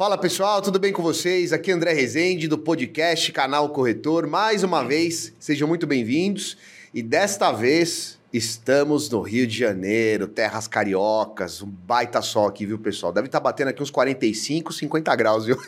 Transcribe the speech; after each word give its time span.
Fala 0.00 0.16
pessoal, 0.16 0.62
tudo 0.62 0.78
bem 0.78 0.94
com 0.94 1.02
vocês? 1.02 1.52
Aqui 1.52 1.70
é 1.70 1.74
André 1.74 1.92
Rezende 1.92 2.48
do 2.48 2.56
podcast 2.56 3.30
Canal 3.32 3.68
Corretor. 3.68 4.26
Mais 4.26 4.64
uma 4.64 4.82
vez, 4.82 5.34
sejam 5.38 5.68
muito 5.68 5.86
bem-vindos. 5.86 6.56
E 6.94 7.02
desta 7.02 7.52
vez 7.52 8.18
estamos 8.32 9.10
no 9.10 9.20
Rio 9.20 9.46
de 9.46 9.58
Janeiro, 9.58 10.26
terras 10.26 10.66
cariocas, 10.66 11.60
um 11.60 11.66
baita 11.66 12.22
sol 12.22 12.46
aqui, 12.46 12.64
viu 12.64 12.78
pessoal? 12.78 13.12
Deve 13.12 13.26
estar 13.26 13.40
batendo 13.40 13.68
aqui 13.68 13.82
uns 13.82 13.90
45, 13.90 14.72
50 14.72 15.14
graus, 15.16 15.44
viu? 15.44 15.58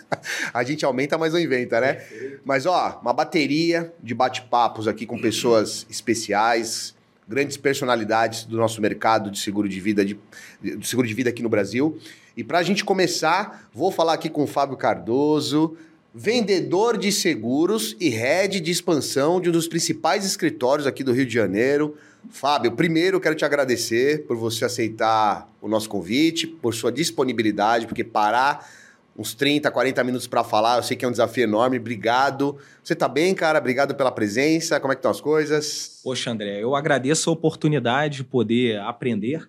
A 0.54 0.64
gente 0.64 0.86
aumenta, 0.86 1.18
mas 1.18 1.34
não 1.34 1.40
inventa, 1.40 1.78
né? 1.78 2.02
Mas 2.46 2.64
ó, 2.64 2.98
uma 3.02 3.12
bateria 3.12 3.92
de 4.02 4.14
bate-papos 4.14 4.88
aqui 4.88 5.04
com 5.04 5.20
pessoas 5.20 5.86
especiais, 5.90 6.94
grandes 7.32 7.56
personalidades 7.56 8.44
do 8.44 8.58
nosso 8.58 8.80
mercado 8.82 9.30
de 9.30 9.38
seguro 9.38 9.66
de 9.66 9.80
vida, 9.80 10.04
de, 10.04 10.18
de 10.60 10.86
seguro 10.86 11.08
de 11.08 11.14
vida 11.14 11.30
aqui 11.30 11.42
no 11.42 11.48
Brasil. 11.48 11.98
E 12.36 12.44
para 12.44 12.58
a 12.58 12.62
gente 12.62 12.84
começar, 12.84 13.68
vou 13.72 13.90
falar 13.90 14.12
aqui 14.12 14.28
com 14.28 14.42
o 14.42 14.46
Fábio 14.46 14.76
Cardoso, 14.76 15.74
vendedor 16.14 16.98
de 16.98 17.10
seguros 17.10 17.96
e 17.98 18.10
head 18.10 18.60
de 18.60 18.70
expansão 18.70 19.40
de 19.40 19.48
um 19.48 19.52
dos 19.52 19.66
principais 19.66 20.26
escritórios 20.26 20.86
aqui 20.86 21.02
do 21.02 21.12
Rio 21.12 21.24
de 21.24 21.32
Janeiro. 21.32 21.96
Fábio, 22.30 22.72
primeiro 22.72 23.18
quero 23.18 23.34
te 23.34 23.46
agradecer 23.46 24.26
por 24.26 24.36
você 24.36 24.66
aceitar 24.66 25.50
o 25.60 25.68
nosso 25.68 25.88
convite, 25.88 26.46
por 26.46 26.74
sua 26.74 26.92
disponibilidade, 26.92 27.86
porque 27.86 28.04
parar 28.04 28.68
uns 29.16 29.34
30, 29.34 29.70
40 29.70 30.04
minutos 30.04 30.26
para 30.26 30.42
falar, 30.42 30.76
eu 30.76 30.82
sei 30.82 30.96
que 30.96 31.04
é 31.04 31.08
um 31.08 31.12
desafio 31.12 31.44
enorme. 31.44 31.78
Obrigado. 31.78 32.56
Você 32.82 32.94
tá 32.94 33.08
bem, 33.08 33.34
cara? 33.34 33.58
Obrigado 33.58 33.94
pela 33.94 34.10
presença. 34.10 34.80
Como 34.80 34.92
é 34.92 34.96
que 34.96 35.00
estão 35.00 35.10
as 35.10 35.20
coisas? 35.20 36.00
Poxa, 36.02 36.30
André, 36.30 36.62
eu 36.62 36.74
agradeço 36.74 37.28
a 37.28 37.32
oportunidade 37.32 38.18
de 38.18 38.24
poder 38.24 38.80
aprender, 38.80 39.48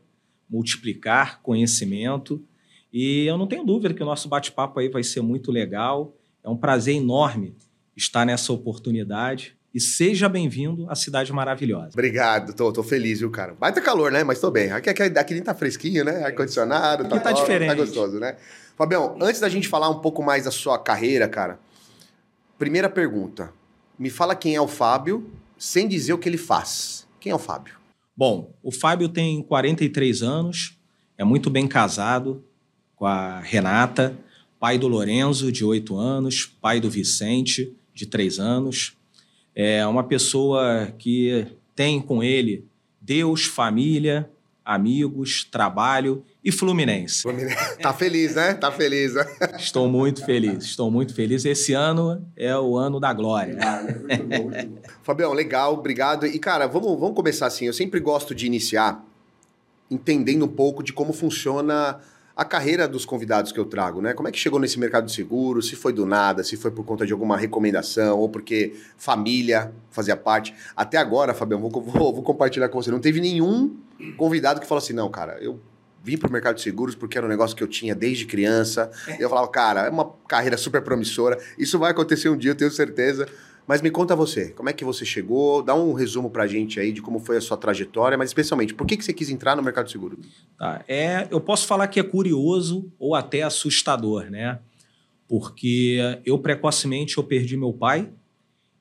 multiplicar 0.50 1.42
conhecimento 1.42 2.44
e 2.94 3.26
eu 3.26 3.40
não 3.40 3.48
tenho 3.48 3.66
dúvida 3.66 3.92
que 3.92 4.04
o 4.04 4.06
nosso 4.06 4.30
bate-papo 4.30 4.80
aí 4.80 4.88
vai 4.88 5.02
ser 5.02 5.22
muito 5.22 5.52
legal. 5.52 6.16
É 6.44 6.50
um 6.50 6.56
prazer 6.56 6.96
enorme 6.96 7.56
estar 7.98 8.24
nessa 8.24 8.54
oportunidade. 8.54 9.58
E 9.74 9.80
seja 9.80 10.30
bem-vindo 10.30 10.88
à 10.88 10.94
cidade 10.94 11.34
maravilhosa. 11.34 11.90
Obrigado, 11.94 12.54
tô, 12.54 12.72
tô 12.72 12.84
feliz, 12.84 13.20
viu, 13.20 13.32
cara? 13.32 13.56
Vai 13.60 13.74
ter 13.74 13.82
calor, 13.82 14.12
né? 14.12 14.24
Mas 14.24 14.40
tô 14.40 14.52
bem. 14.52 14.72
Aqui, 14.72 14.88
aqui, 14.88 15.02
aqui 15.02 15.34
nem 15.34 15.42
tá 15.42 15.56
fresquinho, 15.56 16.06
né? 16.06 16.24
Ar-condicionado. 16.24 17.04
Aqui 17.04 17.16
tá, 17.16 17.20
tá 17.20 17.32
diferente. 17.32 17.70
Tá 17.70 17.76
gostoso, 17.76 18.20
né? 18.20 18.38
Fabião, 18.78 19.18
antes 19.20 19.42
da 19.42 19.50
gente 19.50 19.68
falar 19.68 19.90
um 19.90 20.00
pouco 20.00 20.22
mais 20.22 20.44
da 20.44 20.52
sua 20.52 20.78
carreira, 20.78 21.28
cara, 21.28 21.60
primeira 22.60 22.88
pergunta. 22.88 23.52
Me 23.98 24.12
fala 24.12 24.36
quem 24.36 24.54
é 24.54 24.62
o 24.62 24.68
Fábio, 24.68 25.32
sem 25.58 25.88
dizer 25.88 26.14
o 26.14 26.20
que 26.20 26.30
ele 26.30 26.38
faz. 26.38 27.08
Quem 27.20 27.32
é 27.32 27.36
o 27.36 27.40
Fábio? 27.40 27.76
Bom, 28.16 28.54
o 28.62 28.72
Fábio 28.72 29.10
tem 29.10 29.42
43 29.42 30.22
anos, 30.22 30.78
é 31.18 31.24
muito 31.24 31.50
bem 31.50 31.68
casado, 31.68 32.44
com 32.96 33.08
a 33.08 33.40
Renata, 33.40 34.16
pai 34.60 34.78
do 34.78 34.88
Lorenzo, 34.88 35.52
de 35.52 35.66
8 35.66 35.98
anos, 35.98 36.46
pai 36.46 36.80
do 36.80 36.92
Vicente, 36.92 37.76
de 37.92 38.06
3 38.06 38.40
anos. 38.40 38.96
É 39.56 39.86
uma 39.86 40.04
pessoa 40.04 40.94
que 40.98 41.48
tem 41.76 42.02
com 42.02 42.24
ele 42.24 42.66
Deus, 43.00 43.46
família, 43.46 44.30
amigos, 44.64 45.44
trabalho 45.52 46.24
e 46.44 46.52
Fluminense. 46.52 47.22
Fluminense. 47.22 47.78
Tá 47.82 47.94
feliz, 47.94 48.36
né? 48.36 48.54
Tá 48.54 48.72
feliz. 48.72 49.14
Né? 49.14 49.26
Estou 49.60 49.90
muito 49.90 50.26
feliz, 50.26 50.64
estou 50.64 50.90
muito 50.90 51.14
feliz. 51.14 51.44
Esse 51.44 51.74
ano 51.74 52.26
é 52.36 52.58
o 52.58 52.78
ano 52.78 53.00
da 53.00 53.12
glória. 53.12 53.58
Fabião, 55.04 55.34
legal, 55.34 55.74
obrigado. 55.74 56.26
E, 56.26 56.40
cara, 56.40 56.66
vamos, 56.66 56.98
vamos 56.98 57.16
começar 57.16 57.48
assim. 57.48 57.66
Eu 57.66 57.74
sempre 57.74 58.00
gosto 58.00 58.34
de 58.34 58.46
iniciar 58.46 59.04
entendendo 59.92 60.46
um 60.46 60.48
pouco 60.48 60.82
de 60.82 60.94
como 60.94 61.12
funciona 61.12 62.00
a 62.36 62.44
carreira 62.44 62.88
dos 62.88 63.06
convidados 63.06 63.52
que 63.52 63.60
eu 63.60 63.66
trago, 63.66 64.02
né? 64.02 64.14
Como 64.14 64.28
é 64.28 64.32
que 64.32 64.40
chegou 64.40 64.60
nesse 64.60 64.80
mercado 64.80 65.06
de 65.06 65.12
seguro? 65.12 65.62
Se 65.62 65.76
foi 65.76 65.94
do 65.94 66.06
nada, 66.06 66.44
se 66.44 66.58
foi 66.58 66.72
por 66.72 66.84
conta 66.84 67.06
de 67.06 67.14
alguma 67.14 67.38
recomendação 67.38 68.18
ou 68.18 68.28
porque 68.28 68.76
família 68.98 69.72
fazia 69.92 70.18
parte. 70.18 70.54
Até 70.76 70.98
agora, 70.98 71.34
Fabião, 71.34 71.60
vou, 71.60 71.70
vou, 71.70 72.14
vou 72.14 72.24
compartilhar 72.24 72.70
com 72.70 72.82
você. 72.82 72.90
Não 72.90 73.00
teve 73.00 73.22
nenhum 73.22 73.76
convidado 74.18 74.60
que 74.60 74.66
falou 74.66 74.82
assim: 74.82 74.94
não, 74.94 75.10
cara, 75.12 75.38
eu 75.42 75.60
vim 76.04 76.18
para 76.18 76.28
o 76.28 76.32
mercado 76.32 76.56
de 76.56 76.62
seguros 76.62 76.96
porque 76.96 77.18
era 77.18 77.26
um 77.26 77.30
negócio 77.30 77.56
que 77.56 77.64
eu 77.64 77.68
tinha 77.68 77.94
desde 77.94 78.26
criança. 78.26 78.90
Eu 79.20 79.30
falava, 79.30 79.48
cara, 79.48 79.86
é 79.86 79.90
uma 79.90 80.12
carreira 80.28 80.58
super 80.58 80.82
promissora. 80.82 81.38
Isso 81.58 81.78
vai 81.78 81.92
acontecer 81.92 82.30
um 82.30 82.38
dia, 82.38 82.52
eu 82.52 82.56
tenho 82.56 82.72
certeza. 82.72 83.28
Mas 83.66 83.82
me 83.82 83.90
conta 83.90 84.16
você, 84.16 84.50
como 84.52 84.70
é 84.70 84.74
que 84.74 84.84
você 84.84 85.06
chegou? 85.06 85.64
Dá 85.64 85.74
um 85.74 85.94
resumo 85.94 86.30
pra 86.30 86.46
gente 86.46 86.80
aí 86.80 86.92
de 86.92 87.02
como 87.02 87.20
foi 87.20 87.38
a 87.38 87.42
sua 87.42 87.56
trajetória, 87.56 88.18
mas 88.18 88.30
especialmente, 88.30 88.74
por 88.74 88.86
que, 88.86 88.98
que 88.98 89.06
você 89.06 89.14
quis 89.14 89.30
entrar 89.30 89.56
no 89.56 89.64
mercado 89.64 89.86
de 89.86 89.92
seguro? 89.92 90.20
Tá, 90.58 90.84
é, 90.88 91.28
eu 91.32 91.40
posso 91.40 91.66
falar 91.66 91.88
que 91.88 92.00
é 92.00 92.04
curioso 92.04 92.92
ou 93.00 93.16
até 93.16 93.42
assustador, 93.42 94.30
né? 94.30 94.60
Porque 95.28 95.98
eu 96.26 96.38
precocemente 96.38 97.18
eu 97.18 97.24
perdi 97.24 97.56
meu 97.56 97.72
pai 97.72 98.10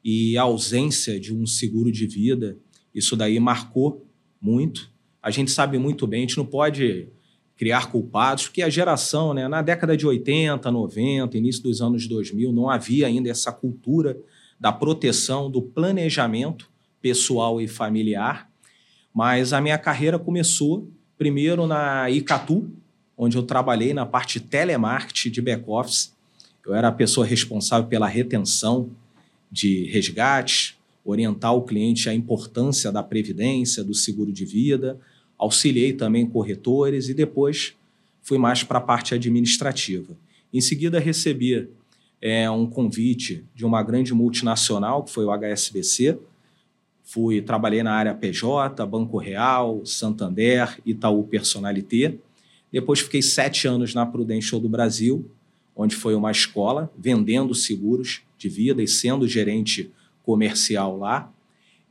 e 0.05 0.37
a 0.37 0.43
ausência 0.43 1.19
de 1.19 1.33
um 1.33 1.47
seguro 1.47 1.93
de 1.93 2.07
vida, 2.07 2.59
isso 2.93 3.15
daí 3.15 3.39
marcou 3.39 4.05
muito. 4.41 4.91
A 5.23 5.31
gente 5.31 5.53
sabe 5.53 5.79
muito 5.79 6.09
bem, 6.09 6.25
a 6.25 6.27
gente 6.27 6.37
não 6.37 6.45
pode 6.45 7.09
criar 7.57 7.93
culpados, 7.93 8.45
porque 8.45 8.61
a 8.61 8.69
geração, 8.69 9.33
né, 9.33 9.47
na 9.47 9.63
década 9.63 9.97
de 9.97 10.05
80, 10.05 10.69
90, 10.69 11.39
início 11.39 11.63
dos 11.63 11.81
anos 11.81 12.09
2000, 12.09 12.53
não 12.53 12.69
havia 12.69 13.07
ainda 13.07 13.31
essa 13.31 13.53
cultura 13.53 14.19
da 14.63 14.71
proteção, 14.71 15.51
do 15.51 15.61
planejamento 15.61 16.71
pessoal 17.01 17.61
e 17.61 17.67
familiar. 17.67 18.49
Mas 19.13 19.53
a 19.53 19.61
minha 19.61 19.77
carreira 19.77 20.21
começou 20.21 20.89
primeiro 21.19 21.67
na 21.67 22.09
Icatu, 22.09 22.71
onde 23.19 23.37
eu 23.37 23.43
trabalhei 23.43 23.93
na 23.93 24.07
parte 24.07 24.39
telemarketing 24.39 25.31
de 25.33 25.43
back-office. 25.43 26.13
Eu 26.65 26.77
era 26.77 26.87
a 26.87 26.93
pessoa 26.93 27.27
responsável 27.27 27.89
pela 27.89 28.07
retenção 28.07 28.89
de 29.51 29.87
resgates, 29.87 30.77
orientar 31.05 31.53
o 31.57 31.63
cliente 31.63 32.09
à 32.09 32.15
importância 32.15 32.93
da 32.93 33.03
previdência, 33.03 33.83
do 33.83 33.93
seguro 33.93 34.33
de 34.33 34.45
vida, 34.45 34.97
auxiliei 35.37 35.93
também 35.93 36.25
corretores 36.25 37.09
e 37.09 37.15
depois 37.15 37.75
fui 38.23 38.39
mais 38.39 38.63
para 38.63 38.79
a 38.79 38.81
parte 38.81 39.13
administrativa. 39.13 40.17
Em 40.55 40.61
seguida, 40.61 41.01
recebi 41.01 41.69
é, 42.23 42.49
um 42.49 42.65
convite 42.65 43.45
de 43.53 43.67
uma 43.67 43.83
grande 43.83 44.15
multinacional, 44.15 45.03
que 45.03 45.11
foi 45.11 45.25
o 45.25 45.33
HSBC. 45.33 46.17
Fui, 47.03 47.43
trabalhei 47.43 47.83
na 47.83 47.93
área 47.93 48.15
PJ, 48.15 48.87
Banco 48.87 49.19
Real, 49.19 49.85
Santander, 49.85 50.79
Itaú 50.87 51.25
Personalité. 51.25 52.15
Depois 52.71 53.01
fiquei 53.01 53.21
sete 53.21 53.67
anos 53.67 53.93
na 53.93 54.07
Prudential 54.07 54.61
do 54.61 54.69
Brasil, 54.69 55.29
onde 55.75 55.97
foi 55.97 56.15
uma 56.15 56.31
escola, 56.31 56.93
vendendo 56.97 57.55
seguros 57.57 58.23
de 58.39 58.49
vida 58.49 58.81
e 58.81 58.87
sendo 58.87 59.27
gerente 59.27 59.93
comercial 60.23 60.97
lá. 60.97 61.31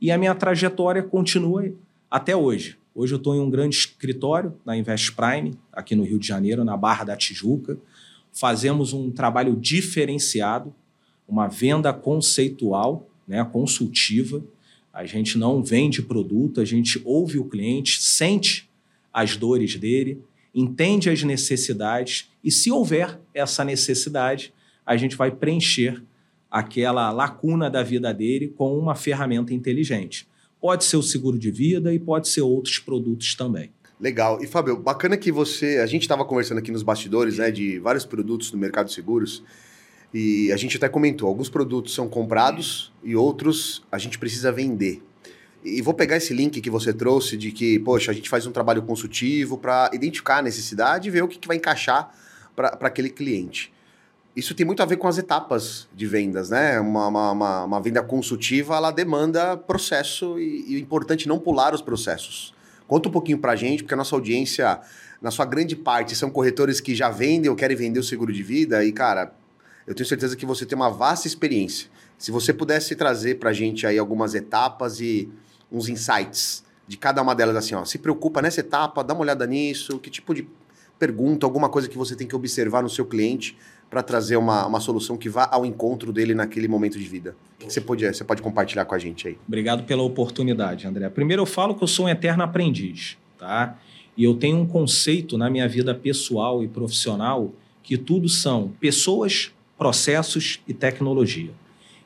E 0.00 0.10
a 0.10 0.16
minha 0.16 0.34
trajetória 0.34 1.02
continua 1.02 1.70
até 2.10 2.34
hoje. 2.34 2.78
Hoje 2.94 3.14
eu 3.14 3.18
estou 3.18 3.34
em 3.34 3.40
um 3.40 3.50
grande 3.50 3.76
escritório 3.76 4.54
na 4.64 4.76
Invest 4.76 5.12
Prime, 5.12 5.54
aqui 5.72 5.94
no 5.94 6.04
Rio 6.04 6.18
de 6.18 6.26
Janeiro, 6.26 6.64
na 6.64 6.76
Barra 6.76 7.04
da 7.04 7.16
Tijuca 7.16 7.78
fazemos 8.32 8.92
um 8.92 9.10
trabalho 9.10 9.56
diferenciado, 9.56 10.74
uma 11.28 11.48
venda 11.48 11.92
conceitual, 11.92 13.08
né, 13.26 13.44
consultiva. 13.44 14.42
A 14.92 15.04
gente 15.04 15.38
não 15.38 15.62
vende 15.62 16.02
produto, 16.02 16.60
a 16.60 16.64
gente 16.64 17.00
ouve 17.04 17.38
o 17.38 17.44
cliente, 17.44 18.02
sente 18.02 18.68
as 19.12 19.36
dores 19.36 19.76
dele, 19.76 20.22
entende 20.54 21.08
as 21.08 21.22
necessidades 21.22 22.28
e, 22.42 22.50
se 22.50 22.70
houver 22.70 23.18
essa 23.32 23.64
necessidade, 23.64 24.52
a 24.84 24.96
gente 24.96 25.16
vai 25.16 25.30
preencher 25.30 26.02
aquela 26.50 27.10
lacuna 27.10 27.70
da 27.70 27.82
vida 27.82 28.12
dele 28.12 28.48
com 28.48 28.76
uma 28.78 28.94
ferramenta 28.94 29.54
inteligente. 29.54 30.26
Pode 30.60 30.84
ser 30.84 30.96
o 30.96 31.02
seguro 31.02 31.38
de 31.38 31.50
vida 31.50 31.94
e 31.94 31.98
pode 31.98 32.28
ser 32.28 32.42
outros 32.42 32.78
produtos 32.78 33.34
também. 33.34 33.70
Legal. 34.02 34.42
E, 34.42 34.48
Fábio, 34.48 34.76
bacana 34.76 35.16
que 35.16 35.30
você. 35.30 35.78
A 35.78 35.86
gente 35.86 36.02
estava 36.02 36.24
conversando 36.24 36.58
aqui 36.58 36.72
nos 36.72 36.82
bastidores, 36.82 37.38
né, 37.38 37.52
de 37.52 37.78
vários 37.78 38.04
produtos 38.04 38.50
no 38.50 38.58
mercado 38.58 38.86
de 38.86 38.94
seguros. 38.94 39.44
E 40.12 40.50
a 40.50 40.56
gente 40.56 40.76
até 40.76 40.88
comentou: 40.88 41.28
alguns 41.28 41.48
produtos 41.48 41.94
são 41.94 42.08
comprados 42.08 42.92
e 43.04 43.14
outros 43.14 43.84
a 43.92 43.98
gente 43.98 44.18
precisa 44.18 44.50
vender. 44.50 45.00
E 45.64 45.80
vou 45.80 45.94
pegar 45.94 46.16
esse 46.16 46.34
link 46.34 46.60
que 46.60 46.68
você 46.68 46.92
trouxe 46.92 47.36
de 47.36 47.52
que, 47.52 47.78
poxa, 47.78 48.10
a 48.10 48.14
gente 48.14 48.28
faz 48.28 48.44
um 48.44 48.50
trabalho 48.50 48.82
consultivo 48.82 49.56
para 49.56 49.88
identificar 49.92 50.38
a 50.38 50.42
necessidade 50.42 51.06
e 51.06 51.10
ver 51.12 51.22
o 51.22 51.28
que, 51.28 51.38
que 51.38 51.46
vai 51.46 51.56
encaixar 51.56 52.12
para 52.56 52.76
aquele 52.80 53.08
cliente. 53.08 53.72
Isso 54.34 54.52
tem 54.52 54.66
muito 54.66 54.82
a 54.82 54.86
ver 54.86 54.96
com 54.96 55.06
as 55.06 55.16
etapas 55.16 55.88
de 55.94 56.08
vendas, 56.08 56.50
né? 56.50 56.80
Uma, 56.80 57.06
uma, 57.06 57.64
uma 57.64 57.80
venda 57.80 58.02
consultiva, 58.02 58.74
ela 58.74 58.90
demanda 58.90 59.56
processo 59.56 60.40
e, 60.40 60.72
e 60.72 60.76
é 60.76 60.78
importante 60.80 61.28
não 61.28 61.38
pular 61.38 61.72
os 61.72 61.80
processos. 61.80 62.52
Conta 62.92 63.08
um 63.08 63.12
pouquinho 63.12 63.38
pra 63.38 63.56
gente, 63.56 63.82
porque 63.82 63.94
a 63.94 63.96
nossa 63.96 64.14
audiência, 64.14 64.78
na 65.22 65.30
sua 65.30 65.46
grande 65.46 65.74
parte, 65.74 66.14
são 66.14 66.28
corretores 66.28 66.78
que 66.78 66.94
já 66.94 67.08
vendem 67.08 67.48
ou 67.48 67.56
querem 67.56 67.74
vender 67.74 67.98
o 67.98 68.02
seguro 68.02 68.30
de 68.30 68.42
vida. 68.42 68.84
E, 68.84 68.92
cara, 68.92 69.32
eu 69.86 69.94
tenho 69.94 70.06
certeza 70.06 70.36
que 70.36 70.44
você 70.44 70.66
tem 70.66 70.76
uma 70.76 70.90
vasta 70.90 71.26
experiência. 71.26 71.88
Se 72.18 72.30
você 72.30 72.52
pudesse 72.52 72.94
trazer 72.94 73.38
pra 73.38 73.50
gente 73.50 73.86
aí 73.86 73.98
algumas 73.98 74.34
etapas 74.34 75.00
e 75.00 75.26
uns 75.72 75.88
insights 75.88 76.64
de 76.86 76.98
cada 76.98 77.22
uma 77.22 77.34
delas, 77.34 77.56
assim, 77.56 77.74
ó, 77.74 77.82
se 77.82 77.96
preocupa 77.96 78.42
nessa 78.42 78.60
etapa, 78.60 79.02
dá 79.02 79.14
uma 79.14 79.22
olhada 79.22 79.46
nisso, 79.46 79.98
que 79.98 80.10
tipo 80.10 80.34
de 80.34 80.46
pergunta, 80.98 81.46
alguma 81.46 81.70
coisa 81.70 81.88
que 81.88 81.96
você 81.96 82.14
tem 82.14 82.26
que 82.26 82.36
observar 82.36 82.82
no 82.82 82.90
seu 82.90 83.06
cliente 83.06 83.56
para 83.92 84.02
trazer 84.02 84.38
uma, 84.38 84.66
uma 84.66 84.80
solução 84.80 85.18
que 85.18 85.28
vá 85.28 85.46
ao 85.52 85.66
encontro 85.66 86.14
dele 86.14 86.34
naquele 86.34 86.66
momento 86.66 86.98
de 86.98 87.04
vida? 87.04 87.36
O 87.60 87.66
que 87.66 87.70
você 87.70 87.78
pode, 87.78 88.06
você 88.06 88.24
pode 88.24 88.40
compartilhar 88.40 88.86
com 88.86 88.94
a 88.94 88.98
gente 88.98 89.28
aí? 89.28 89.36
Obrigado 89.46 89.82
pela 89.82 90.02
oportunidade, 90.02 90.86
André. 90.86 91.10
Primeiro 91.10 91.42
eu 91.42 91.46
falo 91.46 91.74
que 91.74 91.84
eu 91.84 91.86
sou 91.86 92.06
um 92.06 92.08
eterno 92.08 92.42
aprendiz, 92.42 93.18
tá? 93.38 93.78
E 94.16 94.24
eu 94.24 94.32
tenho 94.32 94.56
um 94.56 94.66
conceito 94.66 95.36
na 95.36 95.50
minha 95.50 95.68
vida 95.68 95.94
pessoal 95.94 96.64
e 96.64 96.68
profissional 96.68 97.52
que 97.82 97.98
tudo 97.98 98.30
são 98.30 98.72
pessoas, 98.80 99.52
processos 99.76 100.60
e 100.66 100.72
tecnologia. 100.72 101.50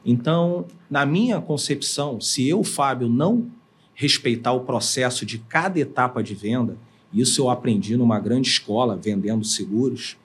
Então, 0.05 0.65
na 0.91 1.07
minha 1.07 1.41
concepção, 1.41 2.21
se 2.21 2.49
eu, 2.49 2.65
Fábio, 2.65 3.09
não 3.09 3.47
respeitar 3.95 4.53
o 4.53 4.61
processo 4.63 5.25
de 5.25 5.39
cada 5.39 5.79
etapa 5.79 6.21
de 6.21 6.35
venda, 6.35 6.77
isso 7.15 7.43
eu 7.43 7.49
aprendi 7.49 7.97
numa 7.97 8.19
grande 8.19 8.49
escola 8.49 8.97
vendendo 8.97 9.45
seguros, 9.45 10.17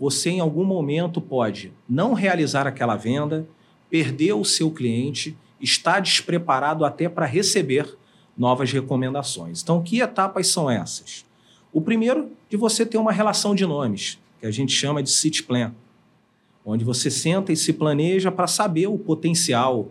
você 0.00 0.30
em 0.30 0.40
algum 0.40 0.64
momento 0.64 1.20
pode 1.20 1.74
não 1.86 2.14
realizar 2.14 2.66
aquela 2.66 2.96
venda, 2.96 3.46
perder 3.90 4.32
o 4.32 4.46
seu 4.46 4.70
cliente, 4.70 5.36
estar 5.60 6.00
despreparado 6.00 6.86
até 6.86 7.06
para 7.06 7.26
receber 7.26 7.98
novas 8.34 8.72
recomendações. 8.72 9.62
Então, 9.62 9.82
que 9.82 10.00
etapas 10.00 10.46
são 10.46 10.70
essas? 10.70 11.26
O 11.70 11.82
primeiro, 11.82 12.30
de 12.48 12.56
você 12.56 12.86
ter 12.86 12.96
uma 12.96 13.12
relação 13.12 13.54
de 13.54 13.66
nomes, 13.66 14.18
que 14.40 14.46
a 14.46 14.50
gente 14.50 14.72
chama 14.72 15.02
de 15.02 15.10
city 15.10 15.42
plan, 15.42 15.74
onde 16.64 16.82
você 16.82 17.10
senta 17.10 17.52
e 17.52 17.56
se 17.56 17.74
planeja 17.74 18.32
para 18.32 18.46
saber 18.46 18.86
o 18.86 18.96
potencial 18.96 19.88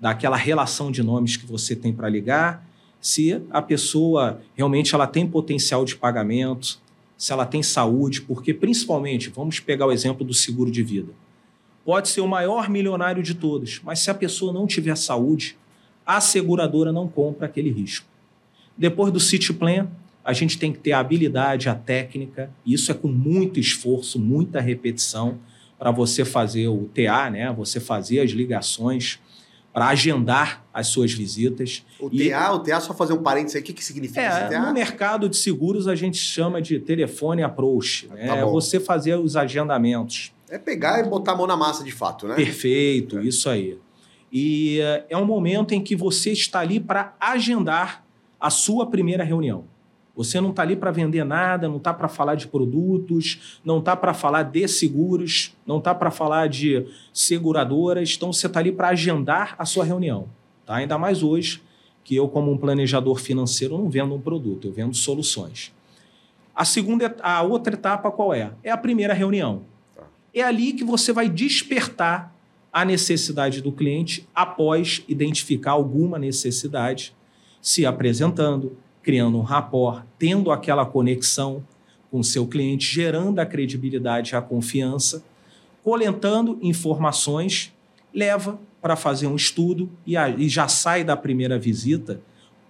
daquela 0.00 0.36
relação 0.36 0.90
de 0.90 1.02
nomes 1.02 1.36
que 1.36 1.44
você 1.44 1.76
tem 1.76 1.92
para 1.92 2.08
ligar, 2.08 2.66
se 2.98 3.42
a 3.50 3.60
pessoa 3.60 4.40
realmente 4.54 4.94
ela 4.94 5.06
tem 5.06 5.26
potencial 5.26 5.84
de 5.84 5.96
pagamento, 5.96 6.80
se 7.20 7.34
ela 7.34 7.44
tem 7.44 7.62
saúde, 7.62 8.22
porque 8.22 8.54
principalmente, 8.54 9.28
vamos 9.28 9.60
pegar 9.60 9.84
o 9.84 9.92
exemplo 9.92 10.24
do 10.24 10.32
seguro 10.32 10.70
de 10.70 10.82
vida. 10.82 11.12
Pode 11.84 12.08
ser 12.08 12.22
o 12.22 12.26
maior 12.26 12.70
milionário 12.70 13.22
de 13.22 13.34
todos, 13.34 13.78
mas 13.84 13.98
se 13.98 14.10
a 14.10 14.14
pessoa 14.14 14.54
não 14.54 14.66
tiver 14.66 14.96
saúde, 14.96 15.58
a 16.06 16.18
seguradora 16.18 16.90
não 16.90 17.06
compra 17.06 17.44
aquele 17.44 17.70
risco. 17.70 18.06
Depois 18.74 19.12
do 19.12 19.20
City 19.20 19.52
Plan, 19.52 19.86
a 20.24 20.32
gente 20.32 20.58
tem 20.58 20.72
que 20.72 20.78
ter 20.78 20.92
a 20.92 20.98
habilidade, 20.98 21.68
a 21.68 21.74
técnica, 21.74 22.50
e 22.64 22.72
isso 22.72 22.90
é 22.90 22.94
com 22.94 23.08
muito 23.08 23.60
esforço, 23.60 24.18
muita 24.18 24.58
repetição 24.58 25.38
para 25.78 25.90
você 25.90 26.24
fazer 26.24 26.68
o 26.68 26.88
TA, 26.94 27.28
né? 27.28 27.52
Você 27.52 27.78
fazer 27.78 28.20
as 28.20 28.30
ligações 28.30 29.20
para 29.72 29.88
agendar 29.88 30.64
as 30.74 30.88
suas 30.88 31.12
visitas. 31.12 31.84
O 31.98 32.08
e... 32.12 32.30
TA, 32.30 32.52
o 32.52 32.58
TA, 32.58 32.80
só 32.80 32.92
fazer 32.92 33.12
um 33.12 33.22
parênteses 33.22 33.56
aí, 33.56 33.62
o 33.62 33.64
que, 33.64 33.72
que 33.72 33.84
significa 33.84 34.20
é, 34.20 34.26
esse 34.26 34.50
TA? 34.50 34.66
No 34.66 34.72
mercado 34.72 35.28
de 35.28 35.36
seguros 35.36 35.86
a 35.86 35.94
gente 35.94 36.18
chama 36.18 36.60
de 36.60 36.78
telefone 36.80 37.42
approach. 37.42 38.08
Né? 38.08 38.26
Tá 38.26 38.36
é 38.36 38.44
você 38.44 38.80
fazer 38.80 39.16
os 39.16 39.36
agendamentos. 39.36 40.32
É 40.48 40.58
pegar 40.58 40.98
e 41.00 41.08
botar 41.08 41.32
a 41.32 41.36
mão 41.36 41.46
na 41.46 41.56
massa 41.56 41.84
de 41.84 41.92
fato, 41.92 42.26
né? 42.26 42.34
Perfeito, 42.34 43.18
é. 43.18 43.24
isso 43.24 43.48
aí. 43.48 43.78
E 44.32 44.80
uh, 44.80 45.04
é 45.08 45.16
um 45.16 45.24
momento 45.24 45.72
em 45.72 45.82
que 45.82 45.94
você 45.94 46.32
está 46.32 46.60
ali 46.60 46.80
para 46.80 47.14
agendar 47.20 48.04
a 48.38 48.50
sua 48.50 48.86
primeira 48.86 49.22
reunião. 49.22 49.64
Você 50.16 50.40
não 50.40 50.50
está 50.50 50.62
ali 50.62 50.76
para 50.76 50.90
vender 50.90 51.24
nada, 51.24 51.68
não 51.68 51.76
está 51.76 51.94
para 51.94 52.08
falar 52.08 52.34
de 52.34 52.46
produtos, 52.46 53.60
não 53.64 53.78
está 53.78 53.96
para 53.96 54.12
falar 54.12 54.42
de 54.42 54.66
seguros, 54.68 55.56
não 55.66 55.78
está 55.78 55.94
para 55.94 56.10
falar 56.10 56.48
de 56.48 56.86
seguradoras. 57.12 58.14
Então 58.16 58.32
você 58.32 58.46
está 58.46 58.60
ali 58.60 58.72
para 58.72 58.88
agendar 58.88 59.54
a 59.58 59.64
sua 59.64 59.84
reunião. 59.84 60.28
Tá? 60.66 60.76
Ainda 60.76 60.98
mais 60.98 61.22
hoje, 61.22 61.62
que 62.04 62.14
eu, 62.16 62.28
como 62.28 62.50
um 62.50 62.58
planejador 62.58 63.20
financeiro, 63.20 63.78
não 63.78 63.88
vendo 63.88 64.14
um 64.14 64.20
produto, 64.20 64.68
eu 64.68 64.72
vendo 64.72 64.94
soluções. 64.94 65.72
A 66.54 66.64
segunda, 66.64 67.16
a 67.22 67.42
outra 67.42 67.74
etapa 67.74 68.10
qual 68.10 68.34
é? 68.34 68.52
É 68.62 68.70
a 68.70 68.76
primeira 68.76 69.14
reunião. 69.14 69.62
Tá. 69.94 70.02
É 70.34 70.42
ali 70.42 70.72
que 70.72 70.84
você 70.84 71.12
vai 71.12 71.28
despertar 71.28 72.34
a 72.72 72.84
necessidade 72.84 73.60
do 73.60 73.72
cliente 73.72 74.28
após 74.34 75.02
identificar 75.08 75.72
alguma 75.72 76.18
necessidade, 76.18 77.14
se 77.60 77.84
apresentando, 77.84 78.76
criando 79.02 79.38
um 79.38 79.42
rapport, 79.42 80.04
tendo 80.18 80.50
aquela 80.50 80.84
conexão 80.84 81.64
com 82.10 82.20
o 82.20 82.24
seu 82.24 82.46
cliente, 82.46 82.92
gerando 82.92 83.38
a 83.38 83.46
credibilidade 83.46 84.32
e 84.32 84.36
a 84.36 84.42
confiança, 84.42 85.22
coletando 85.82 86.58
informações, 86.60 87.72
leva 88.12 88.58
para 88.82 88.96
fazer 88.96 89.26
um 89.26 89.36
estudo 89.36 89.90
e, 90.06 90.16
a, 90.16 90.28
e 90.28 90.48
já 90.48 90.66
sai 90.68 91.04
da 91.04 91.16
primeira 91.16 91.58
visita 91.58 92.20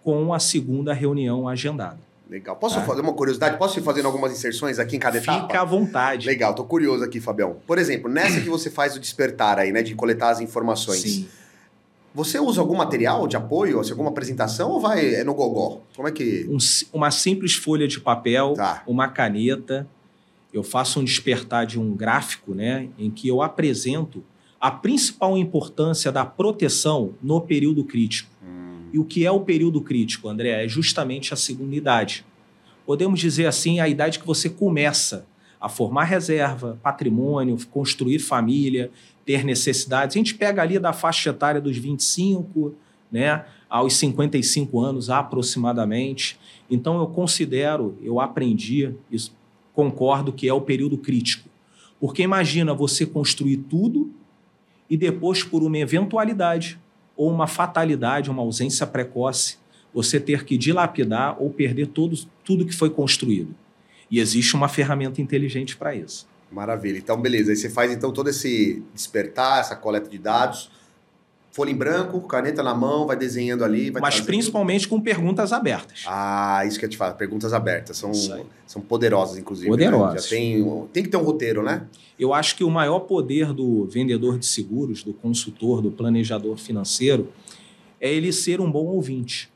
com 0.02 0.32
a 0.34 0.38
segunda 0.38 0.92
reunião 0.92 1.48
agendada. 1.48 1.98
Legal. 2.28 2.54
Posso 2.54 2.76
tá. 2.76 2.82
fazer 2.82 3.00
uma 3.00 3.12
curiosidade? 3.12 3.58
Posso 3.58 3.80
ir 3.80 3.82
fazendo 3.82 4.06
algumas 4.06 4.30
inserções 4.30 4.78
aqui 4.78 4.96
em 4.96 5.00
cada 5.00 5.18
etapa? 5.18 5.48
Fica 5.48 5.60
à 5.60 5.64
vontade. 5.64 6.28
Legal, 6.28 6.54
tô 6.54 6.62
curioso 6.62 7.02
aqui, 7.02 7.20
Fabião. 7.20 7.56
Por 7.66 7.76
exemplo, 7.76 8.08
nessa 8.08 8.40
que 8.40 8.48
você 8.48 8.70
faz 8.70 8.94
o 8.94 9.00
despertar 9.00 9.58
aí, 9.58 9.72
né, 9.72 9.82
de 9.82 9.96
coletar 9.96 10.30
as 10.30 10.40
informações. 10.40 11.00
Sim. 11.00 11.28
Você 12.14 12.38
usa 12.38 12.60
algum 12.60 12.76
material 12.76 13.28
de 13.28 13.36
apoio, 13.36 13.78
assim, 13.80 13.92
alguma 13.92 14.10
apresentação 14.10 14.70
ou 14.70 14.80
vai 14.80 15.14
é 15.14 15.24
no 15.24 15.34
gogó? 15.34 15.80
Como 15.94 16.08
é 16.08 16.10
que 16.10 16.46
um, 16.48 16.58
uma 16.92 17.10
simples 17.10 17.54
folha 17.54 17.86
de 17.86 18.00
papel, 18.00 18.54
tá. 18.54 18.82
uma 18.86 19.08
caneta, 19.08 19.88
eu 20.52 20.62
faço 20.62 20.98
um 20.98 21.04
despertar 21.04 21.64
de 21.66 21.78
um 21.78 21.94
gráfico, 21.94 22.54
né, 22.54 22.88
em 22.98 23.10
que 23.10 23.28
eu 23.28 23.42
apresento 23.42 24.24
a 24.60 24.70
principal 24.70 25.38
importância 25.38 26.10
da 26.10 26.24
proteção 26.24 27.14
no 27.22 27.40
período 27.40 27.84
crítico. 27.84 28.30
E 28.92 28.98
o 28.98 29.04
que 29.04 29.24
é 29.24 29.30
o 29.30 29.40
período 29.40 29.80
crítico, 29.80 30.28
André? 30.28 30.64
É 30.64 30.68
justamente 30.68 31.32
a 31.32 31.36
segunda 31.36 31.74
idade. 31.74 32.24
Podemos 32.84 33.20
dizer 33.20 33.46
assim, 33.46 33.78
a 33.80 33.88
idade 33.88 34.18
que 34.18 34.26
você 34.26 34.50
começa 34.50 35.26
a 35.60 35.68
formar 35.68 36.04
reserva, 36.04 36.78
patrimônio, 36.82 37.56
construir 37.70 38.18
família, 38.18 38.90
ter 39.30 39.44
necessidades. 39.44 40.16
A 40.16 40.18
gente 40.18 40.34
pega 40.34 40.60
ali 40.60 40.76
da 40.76 40.92
faixa 40.92 41.30
etária 41.30 41.60
dos 41.60 41.76
25 41.76 42.74
né, 43.12 43.44
aos 43.68 43.94
55 43.94 44.80
anos 44.80 45.08
aproximadamente. 45.08 46.36
Então 46.68 46.98
eu 46.98 47.06
considero, 47.06 47.96
eu 48.02 48.18
aprendi, 48.18 48.92
isso, 49.08 49.32
concordo 49.72 50.32
que 50.32 50.48
é 50.48 50.52
o 50.52 50.60
período 50.60 50.98
crítico. 50.98 51.48
Porque 52.00 52.24
imagina 52.24 52.74
você 52.74 53.06
construir 53.06 53.58
tudo 53.58 54.10
e 54.88 54.96
depois, 54.96 55.44
por 55.44 55.62
uma 55.62 55.78
eventualidade, 55.78 56.76
ou 57.16 57.30
uma 57.30 57.46
fatalidade, 57.46 58.32
uma 58.32 58.42
ausência 58.42 58.84
precoce, 58.84 59.58
você 59.94 60.18
ter 60.18 60.44
que 60.44 60.58
dilapidar 60.58 61.40
ou 61.40 61.50
perder 61.50 61.86
todo, 61.86 62.18
tudo 62.44 62.66
que 62.66 62.74
foi 62.74 62.90
construído. 62.90 63.54
E 64.10 64.18
existe 64.18 64.56
uma 64.56 64.66
ferramenta 64.66 65.22
inteligente 65.22 65.76
para 65.76 65.94
isso. 65.94 66.28
Maravilha. 66.50 66.98
Então, 66.98 67.20
beleza. 67.20 67.52
Aí 67.52 67.56
você 67.56 67.70
faz 67.70 67.92
então 67.92 68.12
todo 68.12 68.28
esse 68.28 68.82
despertar, 68.92 69.60
essa 69.60 69.76
coleta 69.76 70.10
de 70.10 70.18
dados, 70.18 70.70
folha 71.52 71.70
em 71.70 71.74
branco, 71.74 72.20
caneta 72.22 72.62
na 72.62 72.74
mão, 72.74 73.06
vai 73.06 73.16
desenhando 73.16 73.64
ali. 73.64 73.90
Vai 73.90 74.02
Mas 74.02 74.20
principalmente 74.20 74.88
com 74.88 75.00
perguntas 75.00 75.52
abertas. 75.52 76.04
Ah, 76.06 76.64
isso 76.66 76.78
que 76.78 76.84
eu 76.84 76.88
te 76.88 76.96
falo. 76.96 77.14
Perguntas 77.14 77.52
abertas. 77.52 77.96
São, 77.96 78.12
são 78.66 78.82
poderosas, 78.82 79.38
inclusive. 79.38 79.68
Poderosas. 79.68 80.14
Né? 80.14 80.20
Já 80.20 80.28
tem, 80.28 80.88
tem 80.92 81.02
que 81.02 81.08
ter 81.08 81.16
um 81.16 81.22
roteiro, 81.22 81.62
né? 81.62 81.86
Eu 82.18 82.34
acho 82.34 82.56
que 82.56 82.64
o 82.64 82.70
maior 82.70 83.00
poder 83.00 83.52
do 83.52 83.86
vendedor 83.86 84.38
de 84.38 84.46
seguros, 84.46 85.02
do 85.02 85.12
consultor, 85.12 85.80
do 85.80 85.90
planejador 85.90 86.56
financeiro, 86.56 87.32
é 88.00 88.12
ele 88.12 88.32
ser 88.32 88.60
um 88.60 88.70
bom 88.70 88.86
ouvinte. 88.86 89.50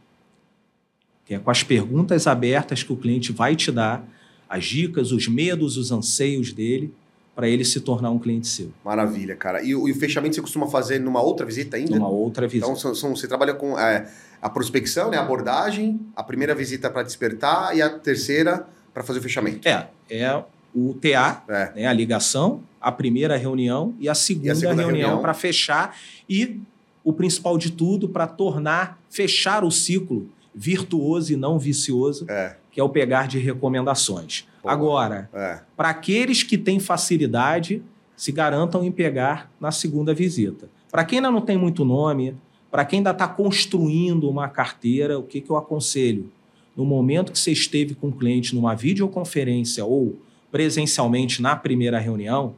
Que 1.25 1.35
é 1.35 1.39
com 1.39 1.51
as 1.51 1.63
perguntas 1.63 2.27
abertas 2.27 2.83
que 2.83 2.93
o 2.93 2.97
cliente 2.97 3.33
vai 3.33 3.57
te 3.57 3.73
dar, 3.73 4.07
as 4.49 4.65
dicas, 4.65 5.13
os 5.13 5.29
medos, 5.29 5.77
os 5.77 5.91
anseios 5.91 6.53
dele, 6.53 6.93
para 7.35 7.49
ele 7.49 7.65
se 7.65 7.81
tornar 7.81 8.11
um 8.11 8.19
cliente 8.19 8.47
seu. 8.47 8.71
Maravilha, 8.85 9.35
cara. 9.35 9.63
E, 9.63 9.71
e, 9.71 9.75
o 9.75 9.95
fechamento 9.95 10.37
você 10.37 10.41
costuma 10.41 10.69
fazer 10.69 11.01
numa 11.01 11.21
outra 11.21 11.45
visita 11.45 11.77
ainda? 11.77 11.97
Numa 11.97 12.09
outra 12.09 12.47
visita. 12.47 12.67
Então 12.67 12.77
são, 12.77 12.95
são, 12.95 13.17
você 13.17 13.27
trabalha 13.27 13.55
com 13.55 13.79
é, 13.79 14.09
a 14.41 14.49
prospecção, 14.49 15.11
né, 15.11 15.17
a 15.17 15.23
abordagem, 15.23 16.01
a 16.15 16.23
primeira 16.23 16.55
visita 16.55 16.89
para 16.89 17.03
despertar 17.03 17.77
e 17.77 17.83
a 17.83 17.91
terceira 17.91 18.67
para 18.93 19.03
fazer 19.03 19.19
o 19.19 19.23
fechamento. 19.23 19.67
É, 19.67 19.89
é 20.09 20.45
o 20.75 20.95
TA, 20.95 21.43
é. 21.49 21.73
Né, 21.75 21.87
a 21.87 21.93
ligação, 21.93 22.63
a 22.81 22.93
primeira 22.93 23.37
reunião 23.37 23.95
e 23.99 24.09
a 24.09 24.15
segunda, 24.15 24.49
e 24.49 24.51
a 24.51 24.55
segunda 24.55 24.83
reunião, 24.83 25.09
reunião. 25.09 25.23
para 25.23 25.35
fechar 25.35 25.97
e 26.29 26.61
o 27.03 27.13
principal 27.13 27.59
de 27.59 27.73
tudo 27.73 28.09
para 28.09 28.27
tornar 28.27 28.99
fechar 29.11 29.65
o 29.65 29.71
ciclo 29.71 30.29
virtuoso 30.55 31.33
e 31.33 31.37
não 31.37 31.59
vicioso, 31.59 32.27
é. 32.29 32.57
Que 32.75 32.81
é 32.81 32.83
o 32.83 32.89
pegar 32.89 33.29
de 33.29 33.39
recomendações. 33.39 34.49
Pô, 34.61 34.69
Agora, 34.69 35.31
é. 35.33 35.61
para 35.77 35.91
aqueles 35.91 36.43
que 36.43 36.59
têm 36.59 36.81
facilidade, 36.81 37.81
se 38.17 38.33
garantam 38.33 38.83
em 38.83 38.91
pegar 38.91 39.49
na 39.61 39.71
segunda 39.71 40.13
visita. 40.13 40.69
Para 40.91 41.05
quem 41.05 41.19
ainda 41.19 41.31
não 41.31 41.41
tem 41.41 41.57
muito 41.57 41.85
nome, 41.85 42.37
para 42.73 42.85
quem 42.85 42.99
ainda 42.99 43.13
está 43.13 43.29
construindo 43.29 44.29
uma 44.29 44.49
carteira, 44.49 45.17
o 45.17 45.23
que, 45.23 45.41
que 45.41 45.51
eu 45.51 45.57
aconselho? 45.57 46.33
No 46.77 46.85
momento 46.85 47.31
que 47.31 47.39
você 47.39 47.53
esteve 47.53 47.95
com 47.95 48.09
o 48.09 48.13
cliente 48.13 48.57
numa 48.57 48.75
videoconferência 48.75 49.85
ou 49.85 50.19
presencialmente 50.51 51.41
na 51.41 51.55
primeira 51.55 52.01
reunião, 52.01 52.57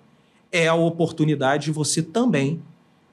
é 0.50 0.66
a 0.66 0.74
oportunidade 0.74 1.66
de 1.66 1.72
você 1.72 2.00
também 2.00 2.62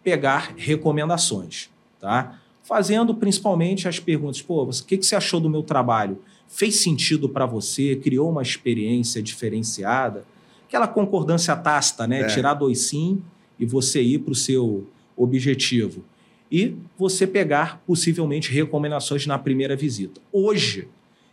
pegar 0.01 0.53
recomendações, 0.55 1.69
tá? 1.99 2.39
Fazendo 2.63 3.13
principalmente 3.13 3.87
as 3.87 3.99
perguntas: 3.99 4.41
pô, 4.41 4.63
o 4.63 4.69
que, 4.85 4.97
que 4.97 5.05
você 5.05 5.15
achou 5.15 5.39
do 5.39 5.49
meu 5.49 5.61
trabalho? 5.63 6.17
Fez 6.47 6.77
sentido 6.81 7.27
para 7.29 7.45
você? 7.45 7.95
Criou 7.95 8.29
uma 8.29 8.41
experiência 8.41 9.21
diferenciada? 9.21 10.25
Aquela 10.67 10.87
concordância 10.87 11.55
tácita, 11.55 12.07
né? 12.07 12.21
É. 12.21 12.27
Tirar 12.27 12.53
dois 12.55 12.79
sim 12.87 13.21
e 13.59 13.65
você 13.65 14.01
ir 14.01 14.19
para 14.19 14.31
o 14.31 14.35
seu 14.35 14.87
objetivo. 15.15 16.03
E 16.51 16.75
você 16.97 17.25
pegar 17.25 17.81
possivelmente 17.85 18.51
recomendações 18.51 19.25
na 19.25 19.37
primeira 19.39 19.75
visita. 19.75 20.21
Hoje, 20.31 20.87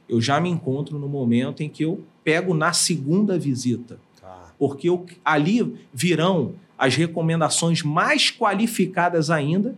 eu 0.09 0.21
já 0.21 0.41
me 0.41 0.49
encontro 0.49 0.99
no 0.99 1.09
momento 1.09 1.63
em 1.63 1.69
que 1.69 1.85
eu 1.85 2.03
pego 2.25 2.53
na 2.55 2.73
segunda 2.73 3.39
visita 3.39 3.99
Tá. 4.21 4.53
porque 4.59 4.89
eu- 4.89 5.07
ali 5.25 5.75
virão 5.93 6.55
as 6.79 6.97
recomendações 6.97 7.83
mais 7.83 8.31
qualificadas 8.31 9.31
ainda 9.31 9.75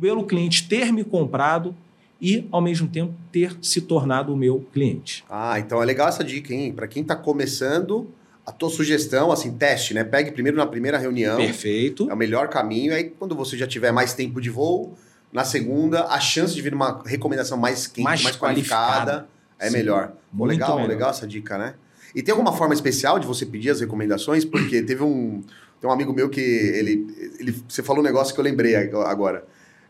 pelo 0.00 0.24
cliente 0.24 0.68
ter 0.68 0.92
me 0.92 1.04
comprado 1.04 1.74
e, 2.20 2.46
ao 2.50 2.60
mesmo 2.60 2.88
tempo, 2.88 3.12
ter 3.30 3.56
se 3.60 3.80
tornado 3.82 4.32
o 4.32 4.36
meu 4.36 4.66
cliente. 4.72 5.24
Ah, 5.28 5.58
então 5.58 5.82
é 5.82 5.84
legal 5.84 6.08
essa 6.08 6.24
dica, 6.24 6.52
hein? 6.54 6.72
Para 6.72 6.86
quem 6.86 7.04
tá 7.04 7.14
começando, 7.14 8.08
a 8.46 8.52
tua 8.52 8.70
sugestão, 8.70 9.30
assim, 9.30 9.52
teste, 9.52 9.92
né? 9.92 10.02
Pegue 10.04 10.30
primeiro 10.32 10.56
na 10.56 10.66
primeira 10.66 10.98
reunião. 10.98 11.36
Perfeito. 11.36 12.08
É 12.10 12.14
o 12.14 12.16
melhor 12.16 12.48
caminho. 12.48 12.94
Aí, 12.94 13.04
quando 13.18 13.34
você 13.34 13.56
já 13.56 13.66
tiver 13.66 13.92
mais 13.92 14.14
tempo 14.14 14.40
de 14.40 14.48
voo, 14.48 14.96
na 15.32 15.44
segunda, 15.44 16.04
a 16.04 16.18
chance 16.20 16.54
de 16.54 16.62
vir 16.62 16.72
uma 16.72 17.02
recomendação 17.04 17.58
mais 17.58 17.86
quente, 17.86 18.04
mais, 18.04 18.22
Mais 18.22 18.36
qualificada, 18.36 18.88
qualificada. 18.94 19.28
é 19.58 19.66
Sim, 19.68 19.76
melhor. 19.76 20.08
Pô, 20.08 20.46
muito 20.46 20.50
legal, 20.52 20.76
melhor. 20.76 20.88
legal 20.88 21.10
essa 21.10 21.26
dica, 21.26 21.58
né? 21.58 21.74
E 22.14 22.22
tem 22.22 22.32
alguma 22.32 22.52
forma 22.52 22.72
especial 22.72 23.18
de 23.18 23.26
você 23.26 23.44
pedir 23.44 23.68
as 23.68 23.80
recomendações? 23.80 24.42
Porque 24.42 24.80
teve 24.80 25.02
um, 25.02 25.42
tem 25.80 25.90
um 25.90 25.92
amigo 25.92 26.14
meu 26.14 26.30
que 26.30 26.40
ele, 26.40 27.06
ele. 27.38 27.62
Você 27.68 27.82
falou 27.82 28.00
um 28.00 28.06
negócio 28.06 28.32
que 28.32 28.40
eu 28.40 28.44
lembrei 28.44 28.74
agora. 28.74 29.44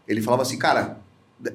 Ele 0.06 0.22
falava 0.22 0.42
assim, 0.42 0.58
cara, 0.58 0.98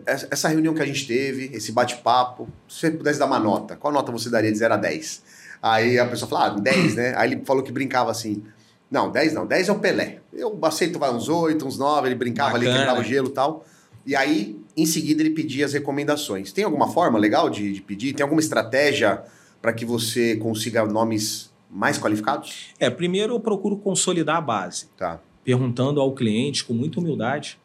essa 0.06 0.48
reunião 0.48 0.74
que 0.74 0.82
a 0.82 0.86
gente 0.86 1.08
teve, 1.08 1.50
esse 1.54 1.72
bate-papo, 1.72 2.48
se 2.68 2.80
você 2.82 2.92
pudesse 2.92 3.18
dar 3.20 3.26
uma 3.26 3.40
nota, 3.40 3.76
qual 3.76 3.92
nota 3.94 4.12
você 4.12 4.30
daria 4.30 4.52
de 4.52 4.58
0 4.58 4.74
a 4.74 4.78
10? 4.78 5.24
Aí 5.62 6.00
a 6.00 6.06
pessoa 6.06 6.30
falou, 6.30 6.46
ah, 6.46 6.60
10, 6.60 6.96
né? 6.96 7.14
Aí 7.18 7.32
ele 7.32 7.46
falou 7.46 7.64
que 7.64 7.72
brincava 7.72 8.12
assim. 8.12 8.44
Não, 8.90 9.12
10 9.12 9.34
não, 9.34 9.46
10 9.46 9.70
é 9.70 9.72
o 9.72 9.80
Pelé. 9.80 10.20
Eu 10.34 10.58
aceito 10.64 11.00
vai 11.00 11.14
uns 11.14 11.30
8, 11.30 11.66
uns 11.66 11.78
9, 11.78 12.08
ele 12.08 12.16
brincava 12.16 12.56
ali, 12.56 12.66
Bacana. 12.66 12.80
quebrava 12.86 13.02
o 13.02 13.04
gelo 13.04 13.28
e 13.30 13.32
tal. 13.32 13.66
E 14.06 14.16
aí, 14.16 14.60
em 14.76 14.86
seguida, 14.86 15.22
ele 15.22 15.30
pedia 15.30 15.66
as 15.66 15.74
recomendações. 15.74 16.52
Tem 16.52 16.64
alguma 16.66 16.92
forma 16.92 17.18
legal 17.20 17.50
de, 17.50 17.72
de 17.72 17.82
pedir? 17.82 18.14
Tem 18.14 18.24
alguma 18.24 18.42
estratégia 18.42 19.24
para 19.62 19.72
que 19.72 19.86
você 19.86 20.36
consiga 20.38 20.86
nomes 20.86 21.52
mais 21.70 21.98
qualificados? 21.98 22.70
É, 22.80 22.90
primeiro 22.90 23.36
eu 23.36 23.40
procuro 23.40 23.78
consolidar 23.78 24.38
a 24.38 24.42
base, 24.42 24.88
Tá. 24.98 25.20
perguntando 25.44 26.02
ao 26.02 26.14
cliente 26.14 26.66
com 26.66 26.74
muita 26.74 27.00
humildade 27.00 27.60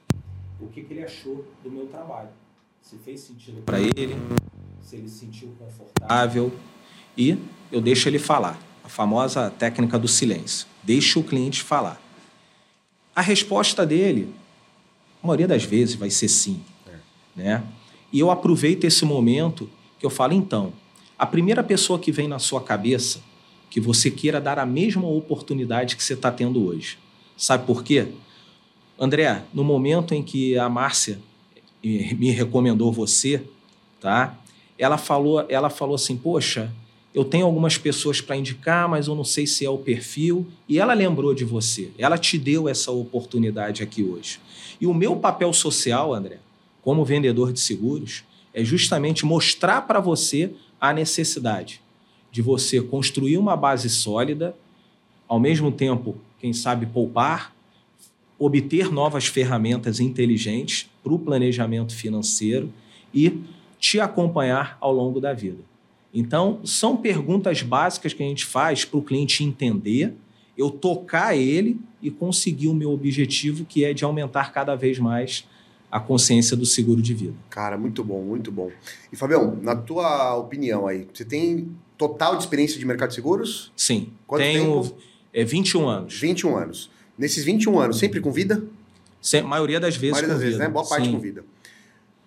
o 0.60 0.66
que, 0.68 0.82
que 0.82 0.94
ele 0.94 1.04
achou 1.04 1.44
do 1.62 1.70
meu 1.70 1.86
trabalho. 1.86 2.28
Se 2.80 2.96
fez 2.98 3.20
sentido 3.20 3.62
para 3.62 3.80
ele, 3.80 4.16
se 4.80 4.96
ele 4.96 5.08
se 5.08 5.18
sentiu 5.18 5.54
confortável 5.58 6.52
e 7.16 7.38
eu 7.72 7.80
deixo 7.80 8.08
ele 8.08 8.18
falar. 8.18 8.58
A 8.84 8.88
famosa 8.88 9.50
técnica 9.50 9.98
do 9.98 10.06
silêncio. 10.06 10.66
Deixa 10.84 11.18
o 11.18 11.24
cliente 11.24 11.62
falar. 11.62 12.00
A 13.14 13.20
resposta 13.20 13.84
dele, 13.84 14.32
a 15.22 15.26
maioria 15.26 15.48
das 15.48 15.64
vezes, 15.64 15.96
vai 15.96 16.10
ser 16.10 16.28
sim. 16.28 16.62
Né? 17.34 17.64
E 18.12 18.20
eu 18.20 18.30
aproveito 18.30 18.84
esse 18.84 19.04
momento 19.04 19.68
que 19.98 20.06
eu 20.06 20.10
falo, 20.10 20.32
então, 20.32 20.72
a 21.18 21.26
primeira 21.26 21.64
pessoa 21.64 21.98
que 21.98 22.12
vem 22.12 22.28
na 22.28 22.38
sua 22.38 22.60
cabeça 22.60 23.20
que 23.68 23.80
você 23.80 24.10
queira 24.10 24.40
dar 24.40 24.58
a 24.58 24.66
mesma 24.66 25.06
oportunidade 25.06 25.96
que 25.96 26.04
você 26.04 26.14
está 26.14 26.30
tendo 26.30 26.64
hoje. 26.64 26.98
Sabe 27.36 27.66
por 27.66 27.82
quê? 27.82 28.08
André, 28.98 29.42
no 29.52 29.62
momento 29.62 30.14
em 30.14 30.22
que 30.22 30.58
a 30.58 30.68
Márcia 30.68 31.18
eh, 31.84 32.14
me 32.14 32.30
recomendou 32.30 32.90
você, 32.90 33.42
tá? 34.00 34.38
Ela 34.78 34.96
falou, 34.96 35.44
ela 35.48 35.68
falou 35.68 35.94
assim: 35.94 36.16
"Poxa, 36.16 36.72
eu 37.14 37.24
tenho 37.24 37.44
algumas 37.44 37.76
pessoas 37.76 38.20
para 38.20 38.36
indicar, 38.36 38.88
mas 38.88 39.06
eu 39.06 39.14
não 39.14 39.24
sei 39.24 39.46
se 39.46 39.64
é 39.66 39.70
o 39.70 39.78
perfil". 39.78 40.46
E 40.68 40.78
ela 40.78 40.94
lembrou 40.94 41.34
de 41.34 41.44
você. 41.44 41.90
Ela 41.98 42.16
te 42.16 42.38
deu 42.38 42.68
essa 42.68 42.90
oportunidade 42.90 43.82
aqui 43.82 44.02
hoje. 44.02 44.40
E 44.80 44.86
o 44.86 44.94
meu 44.94 45.16
papel 45.16 45.52
social, 45.52 46.14
André, 46.14 46.38
como 46.82 47.04
vendedor 47.04 47.52
de 47.52 47.60
seguros, 47.60 48.24
é 48.54 48.64
justamente 48.64 49.26
mostrar 49.26 49.82
para 49.82 50.00
você 50.00 50.52
a 50.80 50.92
necessidade 50.92 51.80
de 52.30 52.42
você 52.42 52.82
construir 52.82 53.38
uma 53.38 53.56
base 53.56 53.88
sólida, 53.88 54.54
ao 55.26 55.40
mesmo 55.40 55.72
tempo, 55.72 56.16
quem 56.38 56.52
sabe, 56.52 56.86
poupar, 56.86 57.55
obter 58.38 58.92
novas 58.92 59.26
ferramentas 59.26 60.00
inteligentes 60.00 60.90
para 61.02 61.12
o 61.12 61.18
planejamento 61.18 61.94
financeiro 61.94 62.72
e 63.14 63.40
te 63.78 64.00
acompanhar 64.00 64.76
ao 64.80 64.92
longo 64.92 65.20
da 65.20 65.32
vida. 65.32 65.62
Então, 66.12 66.60
são 66.64 66.96
perguntas 66.96 67.62
básicas 67.62 68.12
que 68.12 68.22
a 68.22 68.26
gente 68.26 68.44
faz 68.44 68.84
para 68.84 68.98
o 68.98 69.02
cliente 69.02 69.44
entender, 69.44 70.14
eu 70.56 70.70
tocar 70.70 71.36
ele 71.36 71.78
e 72.00 72.10
conseguir 72.10 72.68
o 72.68 72.74
meu 72.74 72.90
objetivo, 72.90 73.64
que 73.64 73.84
é 73.84 73.92
de 73.92 74.04
aumentar 74.04 74.52
cada 74.52 74.74
vez 74.74 74.98
mais 74.98 75.46
a 75.90 76.00
consciência 76.00 76.56
do 76.56 76.66
seguro 76.66 77.00
de 77.00 77.14
vida. 77.14 77.34
Cara, 77.50 77.76
muito 77.76 78.02
bom, 78.02 78.22
muito 78.22 78.50
bom. 78.50 78.70
E 79.12 79.16
Fabião, 79.16 79.58
na 79.62 79.76
tua 79.76 80.34
opinião 80.36 80.86
aí, 80.86 81.06
você 81.12 81.24
tem 81.24 81.68
total 81.96 82.36
de 82.36 82.42
experiência 82.42 82.78
de 82.78 82.84
mercado 82.84 83.10
de 83.10 83.14
seguros? 83.14 83.72
Sim, 83.76 84.08
Quanto 84.26 84.42
tenho 84.42 84.82
tempo? 84.82 84.96
é, 85.32 85.44
21 85.44 85.88
anos. 85.88 86.18
21 86.18 86.56
anos. 86.56 86.90
Nesses 87.18 87.44
21 87.44 87.78
anos, 87.78 87.98
sempre 87.98 88.20
com 88.20 88.30
vida? 88.30 88.62
Se- 89.20 89.40
maioria 89.42 89.80
das 89.80 89.96
vezes 89.96 90.12
maioria 90.12 90.28
das 90.34 90.38
vezes, 90.40 90.54
vida. 90.56 90.64
né? 90.68 90.70
Boa 90.72 90.86
parte 90.86 91.06
Sim. 91.06 91.12
com 91.12 91.18
vida. 91.20 91.44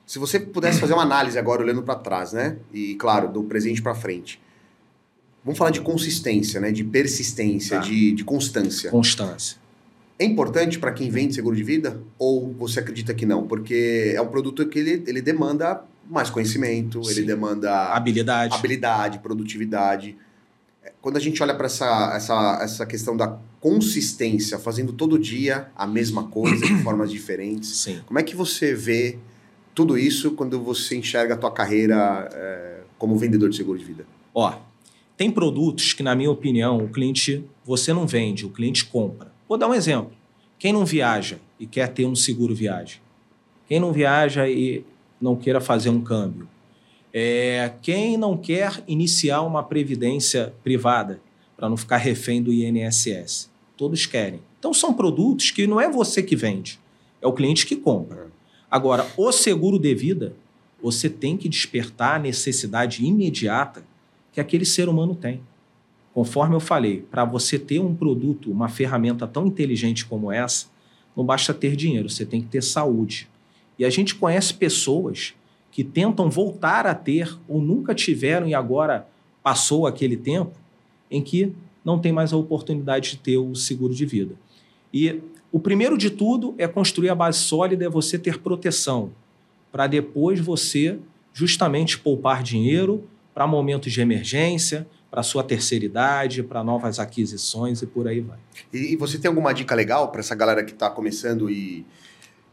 Se 0.06 0.18
você 0.18 0.40
pudesse 0.40 0.80
fazer 0.80 0.94
uma 0.94 1.04
análise 1.04 1.38
agora, 1.38 1.62
olhando 1.62 1.84
para 1.84 1.96
trás, 1.96 2.34
né? 2.34 2.58
E, 2.74 2.96
claro, 2.96 3.28
do 3.32 3.44
presente 3.44 3.82
para 3.82 3.94
frente. 3.94 4.42
Vamos 5.46 5.58
falar 5.58 5.70
de 5.72 5.82
consistência, 5.82 6.60
né? 6.60 6.72
De 6.72 6.84
persistência, 6.84 7.78
Tá. 7.80 7.84
de, 7.86 8.12
de 8.12 8.24
constância. 8.24 8.90
Constância. 8.90 9.58
É 10.18 10.26
importante 10.26 10.80
para 10.80 10.92
quem 10.92 11.10
vende 11.10 11.36
seguro 11.36 11.56
de 11.56 11.64
vida? 11.64 12.02
Ou 12.18 12.52
você 12.54 12.80
acredita 12.80 13.14
que 13.14 13.26
não? 13.26 13.48
Porque 13.48 14.12
é 14.16 14.22
um 14.22 14.28
produto 14.28 14.68
que 14.68 14.80
ele, 14.80 15.04
ele 15.08 15.22
demanda 15.22 15.82
mais 16.10 16.30
conhecimento, 16.30 17.00
ele 17.06 17.22
Sim. 17.22 17.26
demanda 17.26 17.72
Habilidade. 17.94 18.56
habilidade, 18.56 19.20
produtividade. 19.20 20.18
Quando 21.02 21.18
a 21.18 21.20
gente 21.20 21.42
olha 21.42 21.54
para 21.54 21.66
essa, 21.66 22.14
essa, 22.16 22.60
essa 22.62 22.86
questão 22.86 23.16
da 23.16 23.38
consistência, 23.60 24.58
fazendo 24.58 24.94
todo 24.94 25.20
dia 25.20 25.70
a 25.76 25.86
mesma 25.86 26.24
coisa 26.24 26.66
de 26.66 26.76
formas 26.84 27.12
diferentes, 27.12 27.70
Sim. 27.78 28.02
como 28.06 28.20
é 28.20 28.24
que 28.24 28.36
você 28.36 28.74
vê 28.74 29.18
tudo 29.76 29.98
isso 29.98 30.32
quando 30.32 30.60
você 30.62 30.96
enxerga 30.98 31.34
a 31.34 31.38
tua 31.38 31.52
carreira 31.52 32.30
é, 32.34 32.82
como 32.98 33.18
vendedor 33.18 33.50
de 33.50 33.56
seguro 33.56 33.78
de 33.78 33.86
vida? 33.86 34.06
Ó, 34.34 34.54
tem 35.18 35.30
produtos 35.30 35.94
que, 35.94 36.02
na 36.02 36.16
minha 36.16 36.32
opinião, 36.32 36.78
o 36.78 36.90
cliente 36.90 37.44
você 37.66 37.94
não 37.94 38.08
vende, 38.08 38.46
o 38.46 38.50
cliente 38.50 38.86
compra. 38.86 39.32
Vou 39.48 39.58
dar 39.58 39.68
um 39.68 39.74
exemplo. 39.74 40.12
Quem 40.58 40.74
não 40.74 40.86
viaja 40.86 41.40
e 41.60 41.66
quer 41.66 41.90
ter 41.90 42.06
um 42.06 42.16
seguro 42.16 42.56
viagem? 42.56 43.02
Quem 43.68 43.80
não 43.80 43.92
viaja 43.92 44.48
e 44.50 44.84
não 45.20 45.36
queira 45.36 45.62
fazer 45.62 45.90
um 45.90 46.02
câmbio? 46.02 46.48
É, 47.14 47.74
quem 47.82 48.18
não 48.18 48.38
quer 48.38 48.84
iniciar 48.88 49.42
uma 49.42 49.64
previdência 49.64 50.54
privada 50.64 51.20
para 51.58 51.68
não 51.68 51.76
ficar 51.76 51.98
refém 51.98 52.42
do 52.42 52.54
INSS? 52.54 53.50
Todos 53.76 54.06
querem. 54.06 54.42
Então 54.60 54.74
são 54.74 54.94
produtos 54.94 55.52
que 55.52 55.66
não 55.66 55.80
é 55.80 55.90
você 55.90 56.22
que 56.22 56.36
vende, 56.36 56.80
é 57.22 57.28
o 57.28 57.34
cliente 57.34 57.66
que 57.66 57.76
compra. 57.76 58.28
Agora, 58.70 59.08
o 59.18 59.32
seguro 59.32 59.80
de 59.80 59.96
vida, 59.96 60.36
você 60.82 61.10
tem 61.10 61.36
que 61.36 61.50
despertar 61.50 62.18
a 62.18 62.20
necessidade 62.20 63.04
imediata 63.04 63.84
que 64.32 64.40
aquele 64.40 64.66
ser 64.66 64.88
humano 64.88 65.16
tem. 65.16 65.42
Conforme 66.14 66.56
eu 66.56 66.60
falei, 66.60 67.02
para 67.10 67.26
você 67.26 67.58
ter 67.58 67.80
um 67.80 67.96
produto, 67.96 68.52
uma 68.52 68.70
ferramenta 68.70 69.26
tão 69.26 69.48
inteligente 69.48 70.06
como 70.06 70.32
essa, 70.32 70.68
não 71.16 71.26
basta 71.26 71.54
ter 71.54 71.76
dinheiro, 71.76 72.10
você 72.10 72.26
tem 72.26 72.42
que 72.42 72.48
ter 72.48 72.62
saúde. 72.62 73.28
E 73.78 73.86
a 73.86 73.90
gente 73.90 74.16
conhece 74.16 74.54
pessoas 74.54 75.34
que 75.80 75.84
tentam 75.86 76.30
voltar 76.30 76.86
a 76.86 76.94
ter 76.94 77.40
ou 77.48 77.62
nunca 77.62 77.96
tiveram 77.96 78.46
e 78.46 78.54
agora 78.54 79.08
passou 79.42 79.88
aquele 79.88 80.18
tempo 80.18 80.52
em 81.10 81.22
que 81.22 81.56
não 81.86 81.98
tem 81.98 82.12
mais 82.12 82.34
a 82.34 82.36
oportunidade 82.36 83.12
de 83.12 83.18
ter 83.20 83.38
o 83.38 83.56
seguro 83.56 83.96
de 83.96 84.06
vida. 84.06 84.36
E 84.94 85.22
o 85.54 85.58
primeiro 85.58 85.98
de 85.98 86.10
tudo 86.10 86.54
é 86.58 86.68
construir 86.68 87.08
a 87.08 87.16
base 87.16 87.40
sólida, 87.40 87.86
é 87.86 87.90
você 87.90 88.20
ter 88.20 88.40
proteção, 88.40 89.12
para 89.72 89.88
depois 89.88 90.42
você 90.42 91.00
justamente 91.32 91.98
poupar 91.98 92.44
dinheiro 92.44 93.06
para 93.34 93.48
momentos 93.48 93.94
de 93.94 94.02
emergência, 94.02 94.86
para 95.10 95.24
sua 95.24 95.46
terceira 95.46 95.86
idade, 95.86 96.44
para 96.44 96.62
novas 96.62 97.00
aquisições 97.00 97.82
e 97.82 97.86
por 97.86 98.06
aí 98.06 98.20
vai. 98.20 98.40
E, 98.74 98.98
você 98.98 99.18
tem 99.18 99.30
alguma 99.30 99.54
dica 99.54 99.74
legal 99.74 100.12
para 100.12 100.20
essa 100.20 100.36
galera 100.36 100.62
que 100.62 100.74
está 100.74 100.90
começando 100.90 101.50
e, 101.50 101.86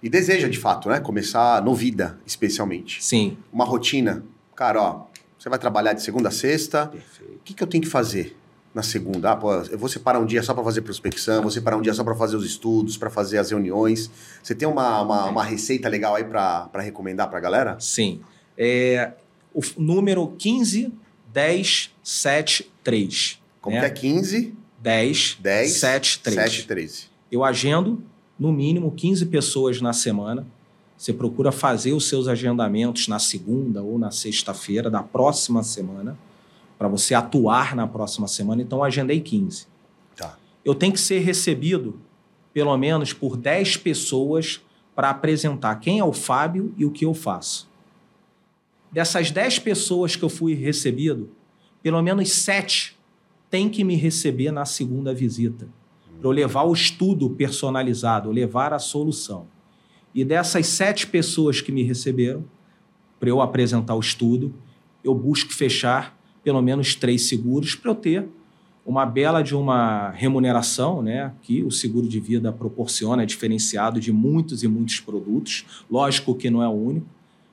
e 0.02 0.08
deseja, 0.08 0.48
de 0.48 0.58
fato, 0.58 0.88
né? 0.88 1.00
Começar 1.00 1.62
no 1.62 1.74
vida, 1.74 2.18
especialmente. 2.26 3.02
Sim. 3.02 3.36
Uma 3.52 3.64
rotina. 3.64 4.22
Cara, 4.54 4.80
ó, 4.80 5.06
você 5.38 5.48
vai 5.48 5.58
trabalhar 5.58 5.92
de 5.92 6.02
segunda 6.02 6.28
a 6.28 6.32
sexta, 6.32 6.86
Perfeito. 6.86 7.34
o 7.34 7.38
que, 7.44 7.54
que 7.54 7.62
eu 7.62 7.66
tenho 7.66 7.82
que 7.82 7.90
fazer? 7.90 8.36
na 8.76 8.82
segunda? 8.82 9.32
Ah, 9.32 9.36
pô, 9.36 9.54
eu 9.54 9.78
vou 9.78 9.88
separar 9.88 10.18
um 10.18 10.26
dia 10.26 10.42
só 10.42 10.52
para 10.52 10.62
fazer 10.62 10.82
prospecção, 10.82 11.40
vou 11.40 11.50
separar 11.50 11.78
um 11.78 11.80
dia 11.80 11.94
só 11.94 12.04
para 12.04 12.14
fazer 12.14 12.36
os 12.36 12.44
estudos, 12.44 12.98
para 12.98 13.08
fazer 13.08 13.38
as 13.38 13.48
reuniões. 13.48 14.10
Você 14.42 14.54
tem 14.54 14.68
uma, 14.68 15.00
uma, 15.00 15.24
uma 15.30 15.42
receita 15.42 15.88
legal 15.88 16.14
aí 16.14 16.24
para 16.24 16.68
recomendar 16.82 17.26
para 17.30 17.38
a 17.38 17.40
galera? 17.40 17.80
Sim. 17.80 18.20
É, 18.56 19.12
o 19.54 19.62
número 19.78 20.28
15, 20.38 20.92
10, 21.32 21.94
7, 22.04 22.70
3. 22.84 23.40
Como 23.62 23.76
né? 23.76 23.80
que 23.80 23.86
é 23.86 23.90
15, 23.90 24.54
10, 24.78 25.38
10, 25.40 25.72
7, 25.72 26.18
3. 26.18 26.36
7, 26.36 26.66
13. 26.66 27.04
Eu 27.32 27.44
agendo, 27.44 28.02
no 28.38 28.52
mínimo, 28.52 28.90
15 28.90 29.26
pessoas 29.26 29.80
na 29.80 29.92
semana. 29.92 30.46
Você 30.96 31.12
procura 31.12 31.52
fazer 31.52 31.92
os 31.92 32.08
seus 32.08 32.28
agendamentos 32.28 33.08
na 33.08 33.18
segunda 33.18 33.82
ou 33.82 33.98
na 33.98 34.10
sexta-feira 34.10 34.90
da 34.90 35.02
próxima 35.02 35.62
semana, 35.62 36.18
para 36.78 36.88
você 36.88 37.14
atuar 37.14 37.74
na 37.74 37.86
próxima 37.86 38.28
semana. 38.28 38.62
Então, 38.62 38.78
eu 38.78 38.84
agendei 38.84 39.20
15. 39.20 39.66
Tá. 40.16 40.38
Eu 40.64 40.74
tenho 40.74 40.92
que 40.92 41.00
ser 41.00 41.20
recebido, 41.20 41.98
pelo 42.52 42.76
menos, 42.76 43.12
por 43.12 43.36
10 43.36 43.78
pessoas 43.78 44.60
para 44.94 45.10
apresentar 45.10 45.76
quem 45.76 45.98
é 45.98 46.04
o 46.04 46.12
Fábio 46.12 46.72
e 46.76 46.84
o 46.84 46.90
que 46.90 47.04
eu 47.04 47.12
faço. 47.12 47.68
Dessas 48.90 49.30
10 49.30 49.58
pessoas 49.58 50.16
que 50.16 50.22
eu 50.22 50.30
fui 50.30 50.54
recebido, 50.54 51.30
pelo 51.82 52.00
menos 52.02 52.32
7 52.32 52.96
têm 53.50 53.68
que 53.68 53.84
me 53.84 53.94
receber 53.94 54.50
na 54.50 54.64
segunda 54.64 55.14
visita 55.14 55.68
para 56.18 56.28
eu 56.28 56.32
levar 56.32 56.62
o 56.64 56.72
estudo 56.72 57.30
personalizado, 57.30 58.30
levar 58.30 58.72
a 58.72 58.78
solução. 58.78 59.46
E 60.14 60.24
dessas 60.24 60.66
sete 60.66 61.06
pessoas 61.06 61.60
que 61.60 61.70
me 61.70 61.82
receberam, 61.82 62.44
para 63.20 63.28
eu 63.28 63.40
apresentar 63.40 63.94
o 63.94 64.00
estudo, 64.00 64.54
eu 65.02 65.14
busco 65.14 65.52
fechar 65.52 66.16
pelo 66.42 66.62
menos 66.62 66.94
três 66.94 67.28
seguros 67.28 67.74
para 67.74 67.90
eu 67.90 67.94
ter 67.94 68.28
uma 68.86 69.04
bela 69.04 69.42
de 69.42 69.54
uma 69.54 70.10
remuneração, 70.10 71.02
né, 71.02 71.32
que 71.42 71.64
o 71.64 71.72
seguro 71.72 72.08
de 72.08 72.20
vida 72.20 72.52
proporciona, 72.52 73.24
é 73.24 73.26
diferenciado 73.26 73.98
de 73.98 74.12
muitos 74.12 74.62
e 74.62 74.68
muitos 74.68 75.00
produtos. 75.00 75.66
Lógico 75.90 76.36
que 76.36 76.48
não 76.48 76.62
é 76.62 76.68
o 76.68 76.72
único, 76.72 77.06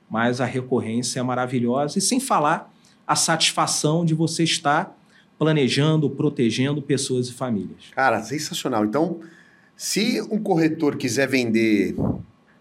mas 0.08 0.40
a 0.40 0.44
recorrência 0.44 1.18
é 1.18 1.22
maravilhosa. 1.24 1.98
E 1.98 2.00
sem 2.00 2.20
falar 2.20 2.72
a 3.04 3.16
satisfação 3.16 4.04
de 4.04 4.14
você 4.14 4.44
estar 4.44 4.96
planejando, 5.38 6.08
protegendo 6.08 6.80
pessoas 6.80 7.28
e 7.28 7.32
famílias. 7.32 7.90
Cara, 7.94 8.22
sensacional. 8.22 8.84
Então, 8.84 9.20
se 9.76 10.20
um 10.30 10.38
corretor 10.38 10.96
quiser 10.96 11.28
vender 11.28 11.94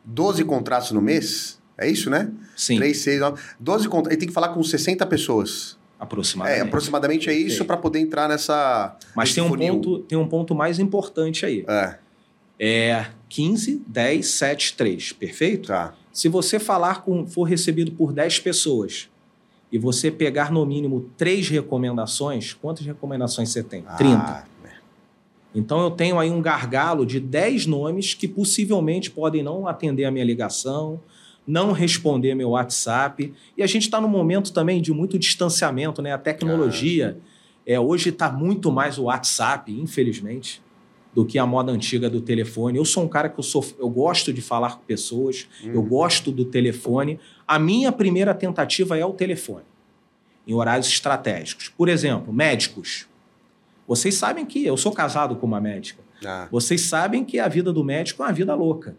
12 0.03 0.43
contratos 0.43 0.91
no 0.91 1.01
mês, 1.01 1.61
é 1.77 1.89
isso, 1.89 2.09
né? 2.09 2.31
Sim, 2.55 2.77
3, 2.77 2.97
6, 2.97 3.19
9, 3.19 3.41
12 3.59 3.87
contratos. 3.87 4.11
Ele 4.11 4.19
tem 4.19 4.27
que 4.27 4.33
falar 4.33 4.49
com 4.49 4.63
60 4.63 5.05
pessoas. 5.05 5.77
aproximadamente. 5.99 6.59
É, 6.59 6.63
aproximadamente 6.63 7.29
é 7.29 7.33
isso 7.33 7.63
para 7.65 7.77
poder 7.77 7.99
entrar 7.99 8.27
nessa. 8.27 8.97
Mas 9.15 9.33
tem 9.33 9.43
um, 9.43 9.47
funil. 9.47 9.73
ponto, 9.75 9.99
tem 9.99 10.17
um 10.17 10.27
ponto 10.27 10.55
mais 10.55 10.79
importante 10.79 11.45
aí. 11.45 11.65
É, 11.67 11.95
É 12.59 13.05
15, 13.29 13.83
10, 13.87 14.25
7, 14.25 14.73
3. 14.75 15.13
Perfeito? 15.13 15.67
tá. 15.67 15.93
Se 16.11 16.29
você 16.29 16.59
falar 16.59 17.01
com, 17.01 17.25
for 17.25 17.43
recebido 17.43 17.91
por 17.91 18.13
10 18.13 18.39
pessoas 18.39 19.09
e 19.73 19.79
você 19.79 20.11
pegar 20.11 20.51
no 20.51 20.63
mínimo 20.67 21.09
três 21.17 21.49
recomendações, 21.49 22.53
quantas 22.53 22.85
recomendações 22.85 23.49
você 23.49 23.63
tem? 23.63 23.83
30. 23.97 24.21
Ah, 24.21 24.43
Então 25.55 25.81
eu 25.81 25.89
tenho 25.89 26.19
aí 26.19 26.29
um 26.29 26.43
gargalo 26.43 27.07
de 27.07 27.19
10 27.19 27.65
nomes 27.65 28.13
que 28.13 28.27
possivelmente 28.27 29.09
podem 29.09 29.41
não 29.41 29.67
atender 29.67 30.05
a 30.05 30.11
minha 30.11 30.23
ligação, 30.23 31.01
não 31.45 31.71
responder 31.71 32.35
meu 32.35 32.51
WhatsApp. 32.51 33.33
E 33.57 33.63
a 33.63 33.67
gente 33.67 33.83
está 33.83 33.99
num 33.99 34.07
momento 34.07 34.53
também 34.53 34.79
de 34.79 34.93
muito 34.93 35.17
distanciamento, 35.17 36.03
né? 36.03 36.13
A 36.13 36.19
tecnologia 36.19 37.17
é, 37.65 37.79
hoje 37.79 38.09
está 38.09 38.31
muito 38.31 38.71
mais 38.71 38.99
o 38.99 39.05
WhatsApp, 39.05 39.71
infelizmente, 39.71 40.61
do 41.13 41.25
que 41.25 41.37
a 41.37 41.45
moda 41.45 41.71
antiga 41.71 42.09
do 42.09 42.19
telefone. 42.21 42.77
Eu 42.77 42.85
sou 42.85 43.03
um 43.03 43.07
cara 43.07 43.29
que 43.29 43.39
eu, 43.39 43.43
sou, 43.43 43.63
eu 43.79 43.89
gosto 43.89 44.33
de 44.33 44.41
falar 44.41 44.77
com 44.77 44.83
pessoas, 44.83 45.47
eu 45.63 45.81
Uhum. 45.81 45.87
gosto 45.87 46.31
do 46.31 46.43
telefone. 46.45 47.19
A 47.47 47.59
minha 47.59 47.91
primeira 47.91 48.33
tentativa 48.33 48.97
é 48.97 49.05
o 49.05 49.13
telefone, 49.13 49.65
em 50.47 50.53
horários 50.53 50.87
estratégicos. 50.87 51.69
Por 51.69 51.87
exemplo, 51.89 52.33
médicos. 52.33 53.07
Vocês 53.87 54.15
sabem 54.15 54.45
que 54.45 54.65
eu 54.65 54.75
sou 54.77 54.91
casado 54.91 55.35
com 55.35 55.45
uma 55.45 55.59
médica. 55.61 56.01
Ah, 56.25 56.47
Vocês 56.49 56.81
sabem 56.81 57.23
que 57.25 57.37
a 57.39 57.47
vida 57.47 57.71
do 57.73 57.83
médico 57.83 58.23
é 58.23 58.25
uma 58.27 58.31
vida 58.33 58.55
louca. 58.55 58.95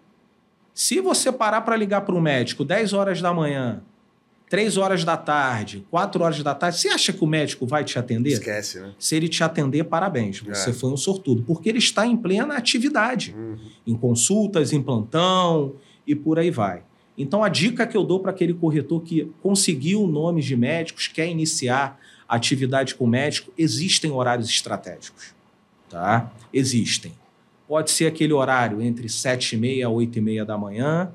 Se 0.74 1.00
você 1.00 1.32
parar 1.32 1.62
para 1.62 1.74
ligar 1.76 2.02
para 2.02 2.14
um 2.14 2.20
médico 2.20 2.64
10 2.64 2.92
horas 2.92 3.22
da 3.22 3.32
manhã, 3.32 3.82
3 4.48 4.76
horas 4.76 5.04
da 5.04 5.16
tarde, 5.16 5.84
4 5.90 6.22
horas 6.22 6.42
da 6.42 6.54
tarde, 6.54 6.78
você 6.78 6.88
acha 6.88 7.12
que 7.12 7.24
o 7.24 7.26
médico 7.26 7.66
vai 7.66 7.82
te 7.82 7.98
atender? 7.98 8.30
esquece, 8.30 8.78
né? 8.80 8.92
Se 8.98 9.16
ele 9.16 9.28
te 9.28 9.42
atender, 9.42 9.84
parabéns, 9.84 10.40
você 10.40 10.70
É. 10.70 10.72
foi 10.72 10.90
um 10.90 10.96
sortudo, 10.96 11.42
porque 11.42 11.68
ele 11.68 11.78
está 11.78 12.06
em 12.06 12.16
plena 12.16 12.54
atividade, 12.56 13.34
Uhum. 13.36 13.56
em 13.86 13.94
consultas, 13.96 14.72
em 14.72 14.82
plantão 14.82 15.74
e 16.06 16.14
por 16.14 16.38
aí 16.38 16.50
vai. 16.50 16.82
Então, 17.16 17.42
a 17.44 17.48
dica 17.48 17.86
que 17.86 17.96
eu 17.96 18.04
dou 18.04 18.20
para 18.20 18.30
aquele 18.32 18.52
corretor 18.54 19.00
que 19.02 19.30
conseguiu 19.42 20.06
nomes 20.06 20.44
de 20.44 20.56
médicos, 20.56 21.06
quer 21.08 21.28
iniciar 21.28 21.98
atividade 22.28 22.94
com 22.94 23.06
médico, 23.06 23.52
existem 23.56 24.10
horários 24.10 24.48
estratégicos. 24.48 25.32
Tá? 25.88 26.32
Existem. 26.52 27.12
Pode 27.68 27.90
ser 27.92 28.06
aquele 28.06 28.32
horário 28.32 28.82
entre 28.82 29.08
7 29.08 29.54
e 29.54 29.58
meia 29.58 29.86
a 29.86 29.90
8 29.90 30.18
e 30.18 30.20
meia 30.20 30.44
da 30.44 30.58
manhã, 30.58 31.12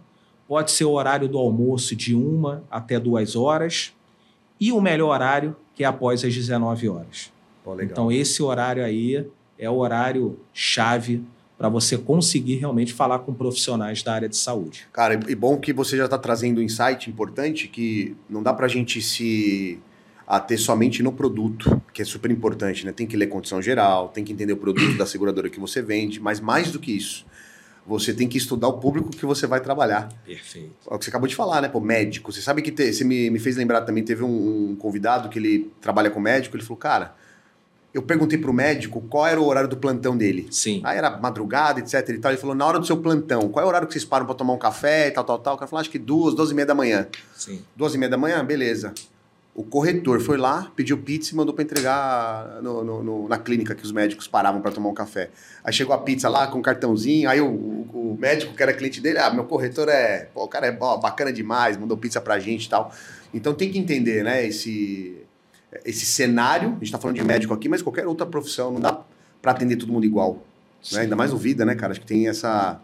pode 0.50 0.72
ser 0.72 0.86
o 0.86 0.94
horário 0.94 1.28
do 1.28 1.38
almoço 1.38 1.96
de 1.96 2.16
1 2.16 2.62
até 2.72 3.00
2 3.00 3.36
horas, 3.36 3.94
e 4.60 4.72
o 4.72 4.82
melhor 4.82 5.14
horário, 5.14 5.56
que 5.76 5.84
é 5.84 5.88
após 5.88 6.26
as 6.26 6.34
19 6.34 6.90
horas. 6.90 7.32
Pô. 7.64 7.80
Então, 7.80 8.12
esse 8.12 8.42
horário 8.42 8.84
aí 8.84 9.28
é 9.60 9.70
o 9.70 9.76
horário 9.76 10.40
chave 10.52 11.24
para 11.56 11.70
você 11.70 12.00
conseguir 12.00 12.56
realmente 12.56 12.94
falar 12.94 13.20
com 13.20 13.32
profissionais 13.32 14.02
da 14.02 14.12
área 14.12 14.28
de 14.28 14.38
saúde. 14.38 14.88
Cara, 14.92 15.14
e 15.14 15.32
e 15.32 15.36
bom 15.36 15.56
que 15.56 15.72
você 15.72 15.96
já 15.96 16.06
está 16.06 16.18
trazendo 16.18 16.62
um 16.62 16.64
insight 16.64 17.12
importante 17.12 17.68
que 17.68 18.16
não 18.28 18.42
dá 18.42 18.52
para 18.52 18.66
a 18.66 18.70
gente 18.70 19.04
se 19.04 19.80
ater 20.26 20.60
somente 20.60 21.04
no 21.04 21.12
produto, 21.12 21.80
que 21.94 22.02
é 22.02 22.06
super 22.06 22.32
importante, 22.32 22.86
né? 22.86 22.92
Tem 22.92 23.06
que 23.06 23.16
ler 23.16 23.28
condição 23.28 23.62
geral, 23.62 24.10
tem 24.10 24.24
que 24.24 24.34
entender 24.34 24.54
o 24.54 24.58
produto 24.58 24.98
da 24.98 25.06
seguradora 25.06 25.48
que 25.48 25.60
você 25.60 25.82
vende, 25.82 26.20
mas 26.20 26.40
mais 26.40 26.72
do 26.72 26.80
que 26.80 26.92
isso, 26.92 27.26
você 27.90 28.14
tem 28.14 28.28
que 28.28 28.38
estudar 28.38 28.68
o 28.68 28.74
público 28.74 29.10
que 29.10 29.26
você 29.26 29.46
vai 29.48 29.60
trabalhar. 29.60 30.08
Perfeito. 30.26 30.72
É 30.90 30.94
o 30.94 30.98
que 31.00 31.04
você 31.06 31.10
acabou 31.10 31.28
de 31.28 31.36
falar, 31.36 31.62
né? 31.62 31.68
Pô, 31.68 31.80
médico. 31.82 32.32
Você 32.32 32.42
sabe 32.42 32.62
que 32.62 32.72
te- 32.72 32.94
você 32.94 33.04
me, 33.04 33.30
me 33.30 33.40
fez 33.40 33.58
lembrar 33.58 33.82
também, 33.82 34.04
teve 34.04 34.24
um, 34.24 34.70
um 34.72 34.76
convidado 34.76 35.28
que 35.28 35.38
ele 35.40 35.72
trabalha 35.82 36.10
com 36.10 36.20
médico, 36.20 36.56
ele 36.56 36.64
falou, 36.64 36.78
cara, 36.78 37.16
eu 37.94 38.04
perguntei 38.04 38.38
pro 38.38 38.54
médico 38.54 39.02
qual 39.10 39.26
era 39.26 39.42
o 39.42 39.46
horário 39.46 39.68
do 39.68 39.76
plantão 39.76 40.16
dele. 40.16 40.48
Sim. 40.52 40.80
Aí 40.84 40.98
era 40.98 41.18
madrugada, 41.18 41.80
etc 41.80 42.08
e 42.10 42.18
tal. 42.20 42.32
Ele 42.32 42.40
falou, 42.40 42.56
na 42.56 42.66
hora 42.66 42.80
do 42.80 42.86
seu 42.86 42.98
plantão, 42.98 43.50
qual 43.50 43.64
é 43.64 43.66
o 43.66 43.68
horário 43.70 43.88
que 43.88 43.94
vocês 43.94 44.06
param 44.06 44.26
pra 44.28 44.36
tomar 44.36 44.54
um 44.54 44.58
café 44.60 45.08
e 45.08 45.12
tal, 45.12 45.24
tal, 45.24 45.40
tal? 45.40 45.56
O 45.56 45.58
cara 45.58 45.68
falou, 45.68 45.82
acho 45.82 45.90
que 45.90 45.98
duas, 45.98 46.36
duas 46.36 46.52
e 46.52 46.54
meia 46.54 46.68
da 46.68 46.76
manhã. 46.76 47.08
Sim. 47.36 47.62
Duas 47.76 47.96
e 47.96 47.98
meia 47.98 48.10
da 48.12 48.18
manhã? 48.18 48.46
Beleza. 48.46 48.94
O 49.60 49.64
corretor 49.64 50.22
foi 50.22 50.38
lá, 50.38 50.72
pediu 50.74 50.98
pizza 50.98 51.34
e 51.34 51.36
mandou 51.36 51.54
pra 51.54 51.62
entregar 51.66 52.62
no- 52.64 52.82
no- 52.82 53.04
no- 53.04 53.28
na 53.28 53.38
clínica 53.38 53.76
que 53.76 53.84
os 53.84 53.92
médicos 53.92 54.26
paravam 54.26 54.62
pra 54.62 54.72
tomar 54.72 54.88
um 54.88 54.94
café. 54.94 55.32
Aí 55.66 55.74
chegou 55.74 55.94
a 55.94 55.98
pizza 55.98 56.30
lá 56.30 56.48
com 56.48 56.60
um 56.60 56.62
cartãozinho, 56.62 57.30
aí 57.30 57.42
o, 57.42 57.48
o- 57.50 58.14
o 58.14 58.18
médico 58.18 58.54
que 58.54 58.64
era 58.64 58.72
cliente 58.72 59.02
dele, 59.02 59.18
ah, 59.20 59.30
meu 59.30 59.44
corretor 59.44 59.90
é, 59.90 60.30
pô, 60.34 60.46
o 60.46 60.48
cara 60.48 60.68
é 60.68 60.78
ó, 60.80 60.96
bacana 60.96 61.34
demais, 61.34 61.76
mandou 61.76 61.98
pizza 61.98 62.22
pra 62.22 62.40
gente 62.40 62.68
e 62.68 62.70
tal. 62.70 62.90
Então 63.34 63.54
tem 63.54 63.70
que 63.70 63.78
entender, 63.78 64.24
né, 64.24 64.46
esse, 64.48 65.18
esse 65.84 66.06
cenário, 66.06 66.70
a 66.70 66.80
gente 66.80 66.94
tá 66.94 66.98
falando 66.98 67.18
de 67.18 67.24
médico 67.26 67.54
aqui, 67.54 67.68
mas 67.68 67.82
qualquer 67.82 68.08
outra 68.08 68.26
profissão, 68.26 68.72
não 68.72 68.80
dá 68.80 68.98
pra 69.42 69.52
atender 69.52 69.76
todo 69.76 69.92
mundo 69.92 70.06
igual. 70.06 70.42
Né? 70.94 71.02
Ainda 71.02 71.18
mais 71.18 71.32
no 71.34 71.38
vida, 71.38 71.66
né, 71.66 71.76
cara? 71.76 71.92
Acho 71.92 72.00
que 72.00 72.08
tem 72.08 72.30
essa, 72.30 72.80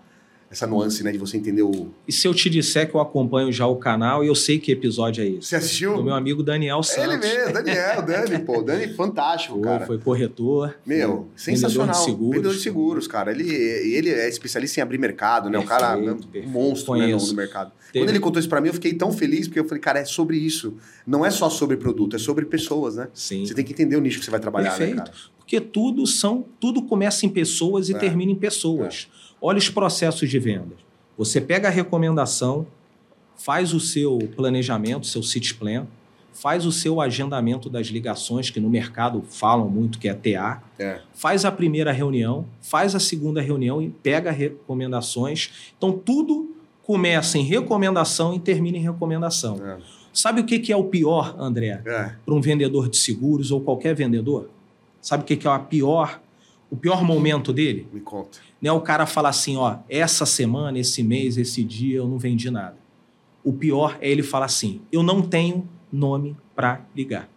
essa 0.49 0.65
nuance, 0.67 1.03
né, 1.03 1.11
de 1.11 1.17
você 1.17 1.37
entender 1.37 1.63
o... 1.63 1.89
E 2.07 2.11
se 2.13 2.27
eu 2.27 2.33
te 2.33 2.49
disser 2.49 2.89
que 2.89 2.95
eu 2.95 3.01
acompanho 3.01 3.51
já 3.51 3.65
o 3.67 3.75
canal 3.75 4.23
e 4.23 4.27
eu 4.27 4.35
sei 4.35 4.59
que 4.59 4.71
episódio 4.71 5.23
é 5.23 5.27
esse? 5.27 5.47
Você 5.49 5.55
assistiu? 5.55 5.95
Do 5.95 6.03
meu 6.03 6.13
amigo 6.13 6.41
Daniel 6.43 6.81
Santos. 6.83 7.03
Ele 7.03 7.17
mesmo, 7.17 7.53
Daniel, 7.53 8.01
Dani, 8.03 8.39
pô, 8.39 8.61
Dani 8.61 8.93
fantástico, 8.93 9.55
Foi, 9.55 9.63
cara. 9.63 9.85
foi 9.85 9.97
corretor. 9.97 10.75
Meu, 10.85 11.27
foi 11.35 11.53
sensacional. 11.53 11.87
Vendedor 11.95 11.99
de 11.99 12.05
seguros. 12.05 12.35
Vendedor 12.35 12.53
de 12.53 12.59
seguros, 12.61 13.07
cara. 13.07 13.31
Ele, 13.31 13.49
ele 13.53 14.09
é 14.09 14.29
especialista 14.29 14.79
em 14.79 14.83
abrir 14.83 14.97
mercado, 14.99 15.49
né? 15.49 15.57
o 15.57 15.63
cara 15.65 15.93
é 15.93 15.95
um 15.97 16.03
Perfeito, 16.03 16.27
perfeito. 16.27 16.49
monstro 16.53 16.95
né, 16.95 17.07
no, 17.07 17.33
mercado. 17.33 17.71
Teve- 17.91 18.05
Quando 18.05 18.09
ele 18.11 18.19
contou 18.19 18.39
isso 18.39 18.49
pra 18.49 18.61
mim, 18.61 18.67
eu 18.67 18.73
fiquei 18.73 18.93
tão 18.93 19.11
feliz, 19.11 19.47
porque 19.47 19.59
eu 19.59 19.65
falei, 19.65 19.81
cara, 19.81 19.99
é 19.99 20.05
sobre 20.05 20.37
isso. 20.37 20.75
Não 21.07 21.25
é 21.25 21.31
só 21.31 21.49
sobre 21.49 21.75
produto, 21.77 22.15
é 22.15 22.19
sobre 22.19 22.45
pessoas, 22.45 22.95
né? 22.95 23.07
Sim. 23.13 23.45
Você 23.45 23.53
tem 23.53 23.65
que 23.65 23.73
entender 23.73 23.95
o 23.95 24.01
nicho 24.01 24.19
que 24.19 24.25
você 24.25 24.31
vai 24.31 24.39
trabalhar, 24.39 24.71
né, 24.71 24.77
Perfeito. 24.77 24.97
cara? 24.97 25.11
Porque 25.39 25.59
tudo 25.61 26.05
são, 26.07 26.45
tudo 26.59 26.81
começa 26.81 27.25
em 27.25 27.29
pessoas 27.29 27.89
e 27.89 27.93
É. 27.93 27.97
termina 27.97 28.31
em 28.31 28.35
pessoas. 28.35 29.07
Olha 29.41 29.57
os 29.57 29.69
processos 29.69 30.29
de 30.29 30.39
vendas. 30.39 30.77
Você 31.17 31.39
pega 31.39 31.67
a 31.67 31.71
recomendação, 31.71 32.65
faz 33.37 33.73
o 33.73 33.79
seu 33.79 34.17
planejamento, 34.35 35.05
seu 35.05 35.21
city 35.23 35.53
plan, 35.53 35.85
faz 36.33 36.65
o 36.65 36.71
seu 36.71 36.99
agendamento 36.99 37.69
das 37.69 37.87
ligações 37.87 38.49
que 38.49 38.59
no 38.59 38.69
mercado 38.69 39.23
falam 39.29 39.69
muito 39.69 39.97
que 39.99 40.09
é 40.09 40.13
TA, 40.13 40.61
É. 40.77 40.99
faz 41.13 41.45
a 41.45 41.51
primeira 41.51 41.91
reunião, 41.93 42.45
faz 42.61 42.93
a 42.93 42.99
segunda 42.99 43.41
reunião 43.41 43.81
e 43.81 43.89
pega 43.89 44.31
recomendações. 44.31 45.73
Então 45.77 45.91
tudo 45.93 46.53
começa 46.83 47.37
em 47.37 47.43
recomendação 47.43 48.33
e 48.33 48.39
termina 48.39 48.77
em 48.77 48.81
recomendação. 48.81 49.59
É. 49.65 49.77
Sabe 50.13 50.41
o 50.41 50.45
que 50.45 50.71
é 50.71 50.75
o 50.77 50.83
pior, 50.85 51.35
André, 51.39 51.81
É. 51.85 52.11
para 52.25 52.33
um 52.33 52.41
vendedor 52.41 52.89
de 52.89 52.97
seguros 52.97 53.51
ou 53.51 53.61
qualquer 53.61 53.95
vendedor? 53.95 54.49
Sabe 55.01 55.23
o 55.23 55.25
que, 55.25 55.35
que 55.37 55.47
é 55.47 55.51
a 55.51 55.59
pior, 55.59 56.21
o 56.69 56.75
pior 56.75 57.03
momento 57.03 57.53
dele? 57.53 57.87
Me 57.91 57.99
conta. 57.99 58.39
Não 58.61 58.69
é 58.69 58.73
o 58.73 58.81
cara 58.81 59.05
falar 59.05 59.29
assim, 59.29 59.57
ó, 59.57 59.77
essa 59.89 60.25
semana, 60.25 60.79
esse 60.79 61.03
mês, 61.03 61.37
esse 61.37 61.63
dia 61.63 61.97
eu 61.97 62.07
não 62.07 62.17
vendi 62.17 62.49
nada. 62.49 62.77
O 63.43 63.53
pior 63.53 63.97
é 64.01 64.09
ele 64.09 64.23
falar 64.23 64.45
assim, 64.45 64.81
eu 64.91 65.03
não 65.03 65.21
tenho 65.21 65.67
nome 65.91 66.35
para 66.55 66.81
ligar. 66.95 67.29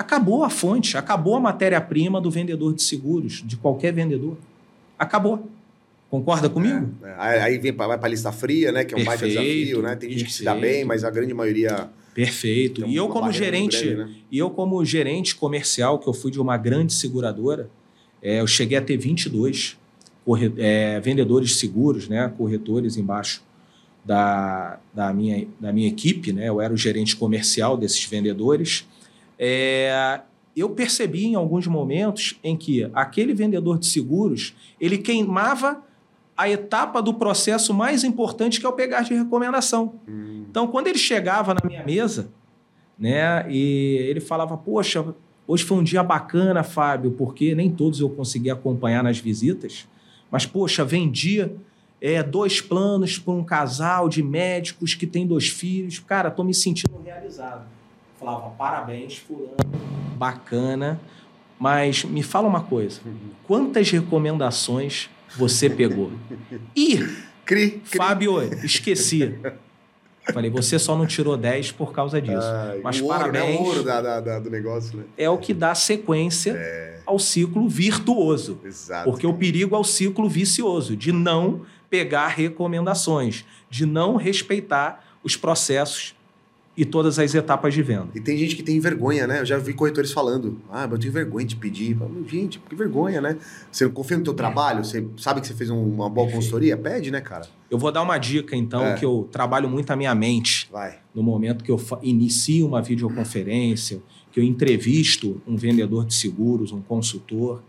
Acabou 0.00 0.44
a 0.44 0.48
fonte, 0.48 0.96
acabou 0.96 1.36
a 1.36 1.40
matéria-prima 1.40 2.22
do 2.22 2.30
vendedor 2.30 2.72
de 2.72 2.82
seguros, 2.82 3.42
de 3.44 3.58
qualquer 3.58 3.92
vendedor. 3.92 4.38
Acabou. 4.98 5.46
Concorda 6.08 6.48
comigo? 6.48 6.88
É, 7.04 7.36
é. 7.36 7.42
Aí 7.42 7.58
vem 7.58 7.70
pra, 7.70 7.86
vai 7.86 7.98
para 7.98 8.06
a 8.06 8.10
lista 8.10 8.32
fria, 8.32 8.72
né? 8.72 8.82
Que 8.82 8.94
é 8.94 8.96
um 8.96 9.04
baita 9.04 9.26
Perfeito, 9.26 9.44
desafio, 9.44 9.82
né? 9.82 9.96
Tem 9.96 10.10
gente 10.10 10.24
que 10.24 10.32
se 10.32 10.42
dá 10.42 10.52
perfeito. 10.54 10.74
bem, 10.74 10.84
mas 10.86 11.04
a 11.04 11.10
grande 11.10 11.34
maioria. 11.34 11.90
Perfeito. 12.14 12.86
E 12.86 12.96
eu 12.96 13.08
como 13.08 13.30
gerente, 13.30 13.84
grande, 13.84 14.10
né? 14.10 14.16
e 14.30 14.38
eu 14.38 14.48
como 14.48 14.82
gerente 14.86 15.36
comercial, 15.36 15.98
que 15.98 16.08
eu 16.08 16.14
fui 16.14 16.30
de 16.30 16.40
uma 16.40 16.56
grande 16.56 16.94
seguradora, 16.94 17.68
é, 18.22 18.40
eu 18.40 18.46
cheguei 18.46 18.76
a 18.78 18.82
ter 18.82 18.96
22 18.96 19.78
corre- 20.24 20.52
é, 20.58 21.00
vendedores 21.00 21.50
de 21.50 21.54
seguros, 21.56 22.08
né, 22.08 22.32
corretores 22.36 22.96
embaixo 22.96 23.42
da, 24.04 24.78
da, 24.94 25.12
minha, 25.12 25.46
da 25.58 25.72
minha 25.72 25.88
equipe, 25.88 26.32
né, 26.32 26.48
eu 26.48 26.60
era 26.60 26.72
o 26.72 26.76
gerente 26.76 27.16
comercial 27.16 27.76
desses 27.76 28.04
vendedores. 28.04 28.86
É, 29.38 30.20
eu 30.56 30.70
percebi 30.70 31.24
em 31.26 31.34
alguns 31.34 31.66
momentos 31.66 32.38
em 32.42 32.56
que 32.56 32.88
aquele 32.92 33.32
vendedor 33.34 33.78
de 33.78 33.86
seguros, 33.86 34.54
ele 34.80 34.98
queimava 34.98 35.82
a 36.36 36.48
etapa 36.48 37.02
do 37.02 37.12
processo 37.14 37.72
mais 37.74 38.02
importante, 38.04 38.58
que 38.60 38.66
é 38.66 38.68
o 38.68 38.72
pegar 38.72 39.02
de 39.02 39.14
recomendação. 39.14 39.94
Então, 40.48 40.66
quando 40.66 40.86
ele 40.88 40.98
chegava 40.98 41.54
na 41.54 41.60
minha 41.64 41.84
mesa, 41.84 42.30
né, 42.98 43.46
e 43.50 43.96
ele 44.08 44.20
falava: 44.20 44.56
Poxa, 44.56 45.14
hoje 45.50 45.64
foi 45.64 45.78
um 45.78 45.82
dia 45.82 46.02
bacana, 46.02 46.62
Fábio, 46.62 47.10
porque 47.10 47.56
nem 47.56 47.68
todos 47.68 47.98
eu 47.98 48.08
consegui 48.08 48.50
acompanhar 48.50 49.02
nas 49.02 49.18
visitas, 49.18 49.88
mas, 50.30 50.46
poxa, 50.46 50.84
vendia 50.84 51.52
é, 52.00 52.22
dois 52.22 52.60
planos 52.60 53.18
para 53.18 53.34
um 53.34 53.42
casal 53.42 54.08
de 54.08 54.22
médicos 54.22 54.94
que 54.94 55.08
tem 55.08 55.26
dois 55.26 55.48
filhos. 55.48 55.98
Cara, 55.98 56.28
estou 56.28 56.44
me 56.44 56.54
sentindo 56.54 57.02
realizado. 57.04 57.66
Falava: 58.18 58.50
Parabéns, 58.50 59.16
Fulano, 59.16 59.56
bacana, 60.16 61.00
mas 61.58 62.04
me 62.04 62.22
fala 62.22 62.46
uma 62.46 62.62
coisa: 62.62 63.00
quantas 63.44 63.90
recomendações 63.90 65.10
você 65.36 65.68
pegou? 65.68 66.12
Ih! 66.76 66.98
Cri, 67.44 67.70
cri. 67.70 67.98
Fábio, 67.98 68.40
esqueci. 68.64 69.36
Falei, 70.32 70.50
você 70.50 70.78
só 70.78 70.96
não 70.96 71.06
tirou 71.06 71.36
10 71.36 71.72
por 71.72 71.92
causa 71.92 72.20
disso. 72.20 72.46
Mas 72.84 73.00
o 73.00 73.04
ouro, 73.06 73.18
parabéns. 73.18 73.50
né? 73.60 73.64
O 73.64 73.64
ouro 73.68 73.82
da, 73.82 74.00
da- 74.00 74.20
da- 74.20 74.38
do 74.38 74.50
negócio, 74.50 74.96
né? 74.98 75.04
É 75.16 75.28
o 75.28 75.38
que 75.38 75.52
dá 75.54 75.74
sequência 75.74 76.52
ao 77.06 77.18
ciclo 77.18 77.68
virtuoso. 77.68 78.60
Exato. 78.64 79.10
Porque 79.10 79.26
o 79.26 79.34
perigo 79.34 79.74
é 79.74 79.78
o 79.78 79.84
ciclo 79.84 80.28
vicioso, 80.28 80.94
de 80.96 81.10
não 81.10 81.62
pegar 81.88 82.28
recomendações, 82.28 83.44
de 83.68 83.84
não 83.86 84.16
respeitar 84.16 85.04
os 85.24 85.36
processos 85.36 86.14
e 86.80 86.84
todas 86.86 87.18
as 87.18 87.34
etapas 87.34 87.74
de 87.74 87.82
venda. 87.82 88.08
E 88.14 88.20
tem 88.20 88.38
gente 88.38 88.56
que 88.56 88.62
tem 88.62 88.80
vergonha, 88.80 89.26
né? 89.26 89.40
Eu 89.40 89.44
já 89.44 89.58
vi 89.58 89.74
corretores 89.74 90.12
falando. 90.12 90.62
Ah, 90.70 90.84
mas 90.84 90.92
eu 90.92 90.98
tenho 90.98 91.12
vergonha 91.12 91.44
de 91.46 91.54
pedir. 91.54 91.94
Falo, 91.94 92.26
Gente, 92.26 92.58
que 92.58 92.74
vergonha, 92.74 93.20
né? 93.20 93.36
Você 93.70 93.86
confia 93.90 94.16
no 94.16 94.24
teu 94.24 94.32
trabalho? 94.32 94.82
Você 94.82 95.06
sabe 95.18 95.42
que 95.42 95.46
você 95.46 95.52
fez 95.52 95.68
um- 95.68 95.76
uma 95.76 96.08
boa 96.08 96.26
Perfeito. 96.26 96.36
consultoria? 96.36 96.76
Pede, 96.78 97.10
né, 97.10 97.20
cara? 97.20 97.46
Eu 97.70 97.76
vou 97.78 97.92
dar 97.92 98.00
uma 98.00 98.16
dica, 98.16 98.56
então, 98.56 98.82
É. 98.82 98.94
que 98.94 99.04
eu 99.04 99.28
trabalho 99.30 99.68
muito 99.68 99.90
a 99.90 99.96
minha 99.96 100.14
mente. 100.14 100.68
Vai. 100.72 100.98
no 101.14 101.24
momento 101.24 101.64
que 101.64 101.70
eu 101.72 101.78
inicio 102.02 102.66
uma 102.68 102.80
videoconferência, 102.80 104.00
que 104.30 104.38
eu 104.40 104.44
entrevisto 104.44 105.42
um 105.46 105.56
vendedor 105.56 106.06
de 106.06 106.14
seguros, 106.14 106.72
um 106.72 106.80
consultor, 106.80 107.62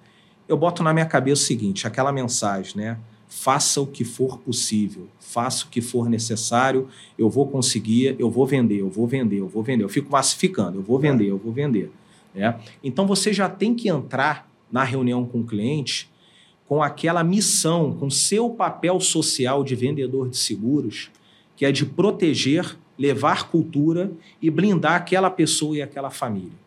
eu 0.48 0.56
boto 0.56 0.84
na 0.84 0.94
minha 0.94 1.06
cabeça 1.08 1.42
o 1.42 1.46
seguinte, 1.46 1.88
aquela 1.88 2.12
mensagem, 2.12 2.78
né? 2.78 2.98
Faça 3.34 3.80
o 3.80 3.88
que 3.88 4.04
for 4.04 4.40
possível, 4.40 5.08
faça 5.20 5.66
o 5.66 5.70
que 5.70 5.80
for 5.80 6.10
necessário, 6.10 6.90
eu 7.18 7.30
vou 7.30 7.48
conseguir, 7.48 8.16
eu 8.20 8.30
vou 8.30 8.46
vender, 8.46 8.82
eu 8.82 8.90
vou 8.90 9.08
vender, 9.08 9.38
eu 9.38 9.48
vou 9.48 9.64
vender. 9.64 9.86
Eu 9.86 9.90
fico 9.90 10.12
massificando, 10.12 10.80
eu 10.80 10.84
vou 10.84 11.00
vender, 11.00 11.28
eu 11.28 11.38
vou 11.38 11.54
vender. 11.54 11.90
Né? 12.36 12.60
Então 12.84 13.08
você 13.08 13.32
já 13.32 13.48
tem 13.48 13.74
que 13.74 13.88
entrar 13.88 14.52
na 14.70 14.84
reunião 14.84 15.26
com 15.26 15.40
o 15.40 15.46
cliente 15.46 16.12
com 16.72 16.82
aquela 16.82 17.22
missão, 17.22 17.92
com 17.92 18.10
seu 18.10 18.50
papel 18.50 18.98
social 19.02 19.62
de 19.62 19.76
vendedor 19.76 20.30
de 20.30 20.38
seguros, 20.38 21.12
que 21.54 21.66
é 21.66 21.72
de 21.72 21.86
proteger, 21.86 22.78
levar 22.98 23.50
cultura 23.50 24.10
e 24.42 24.50
blindar 24.50 24.94
aquela 24.94 25.30
pessoa 25.30 25.76
e 25.76 25.82
aquela 25.82 26.10
família. 26.10 26.58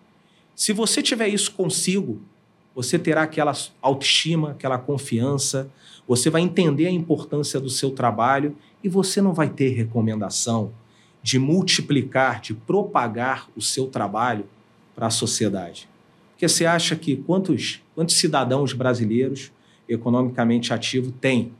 Se 0.54 0.74
você 0.74 1.02
tiver 1.02 1.28
isso 1.28 1.52
consigo, 1.52 2.20
você 2.74 2.98
terá 2.98 3.22
aquela 3.22 3.52
autoestima, 3.80 4.50
aquela 4.50 4.78
confiança, 4.78 5.70
você 6.06 6.28
vai 6.28 6.42
entender 6.42 6.86
a 6.86 6.90
importância 6.90 7.60
do 7.60 7.70
seu 7.70 7.90
trabalho 7.90 8.56
e 8.82 8.88
você 8.88 9.22
não 9.22 9.32
vai 9.32 9.48
ter 9.48 9.70
recomendação 9.70 10.72
de 11.22 11.38
multiplicar, 11.38 12.40
de 12.40 12.52
propagar 12.52 13.48
o 13.56 13.62
seu 13.62 13.86
trabalho 13.86 14.44
para 14.94 15.06
a 15.06 15.10
sociedade. 15.10 15.88
Porque 16.32 16.48
você 16.48 16.66
acha 16.66 16.94
que 16.96 17.16
quantos, 17.16 17.80
quantos 17.94 18.16
cidadãos 18.16 18.72
brasileiros 18.72 19.50
economicamente 19.88 20.74
ativos 20.74 21.14
têm 21.20 21.52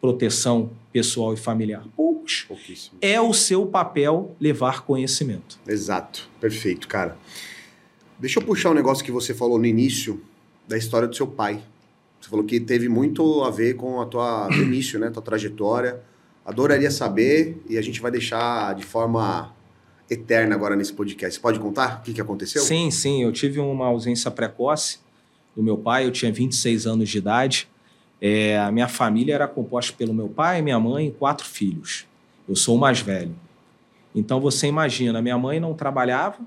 proteção 0.00 0.70
pessoal 0.92 1.34
e 1.34 1.36
familiar? 1.36 1.84
Poucos 1.94 2.44
Pouquíssimo. 2.48 2.98
é 3.00 3.20
o 3.20 3.32
seu 3.32 3.66
papel 3.66 4.34
levar 4.40 4.82
conhecimento. 4.82 5.60
Exato. 5.68 6.28
Perfeito, 6.40 6.88
cara. 6.88 7.16
Deixa 8.18 8.40
eu 8.40 8.44
puxar 8.44 8.70
um 8.70 8.74
negócio 8.74 9.04
que 9.04 9.12
você 9.12 9.32
falou 9.34 9.58
no 9.58 9.66
início 9.66 10.20
da 10.66 10.76
história 10.76 11.08
do 11.08 11.14
seu 11.14 11.26
pai. 11.26 11.62
Você 12.20 12.28
falou 12.28 12.44
que 12.44 12.60
teve 12.60 12.88
muito 12.88 13.42
a 13.42 13.50
ver 13.50 13.74
com 13.74 14.00
a 14.00 14.06
tua 14.06 14.48
início, 14.54 14.98
né? 14.98 15.10
Tua 15.10 15.22
trajetória. 15.22 16.00
Adoraria 16.44 16.90
saber 16.90 17.62
e 17.68 17.78
a 17.78 17.82
gente 17.82 18.00
vai 18.00 18.10
deixar 18.10 18.74
de 18.74 18.84
forma 18.84 19.54
eterna 20.10 20.54
agora 20.54 20.76
nesse 20.76 20.92
podcast. 20.92 21.36
Você 21.36 21.40
pode 21.40 21.58
contar 21.58 22.00
o 22.00 22.02
que, 22.02 22.12
que 22.12 22.20
aconteceu? 22.20 22.62
Sim, 22.62 22.90
sim, 22.90 23.22
eu 23.22 23.32
tive 23.32 23.60
uma 23.60 23.86
ausência 23.86 24.30
precoce 24.30 24.98
do 25.54 25.62
meu 25.62 25.76
pai, 25.76 26.06
eu 26.06 26.10
tinha 26.10 26.32
26 26.32 26.86
anos 26.86 27.08
de 27.08 27.18
idade. 27.18 27.68
É, 28.20 28.58
a 28.58 28.70
minha 28.70 28.88
família 28.88 29.34
era 29.34 29.48
composta 29.48 29.92
pelo 29.96 30.14
meu 30.14 30.28
pai, 30.28 30.62
minha 30.62 30.78
mãe 30.78 31.08
e 31.08 31.10
quatro 31.10 31.46
filhos. 31.46 32.06
Eu 32.48 32.54
sou 32.54 32.76
o 32.76 32.78
mais 32.78 33.00
velho. 33.00 33.34
Então 34.14 34.40
você 34.40 34.66
imagina, 34.66 35.22
minha 35.22 35.38
mãe 35.38 35.58
não 35.58 35.74
trabalhava, 35.74 36.38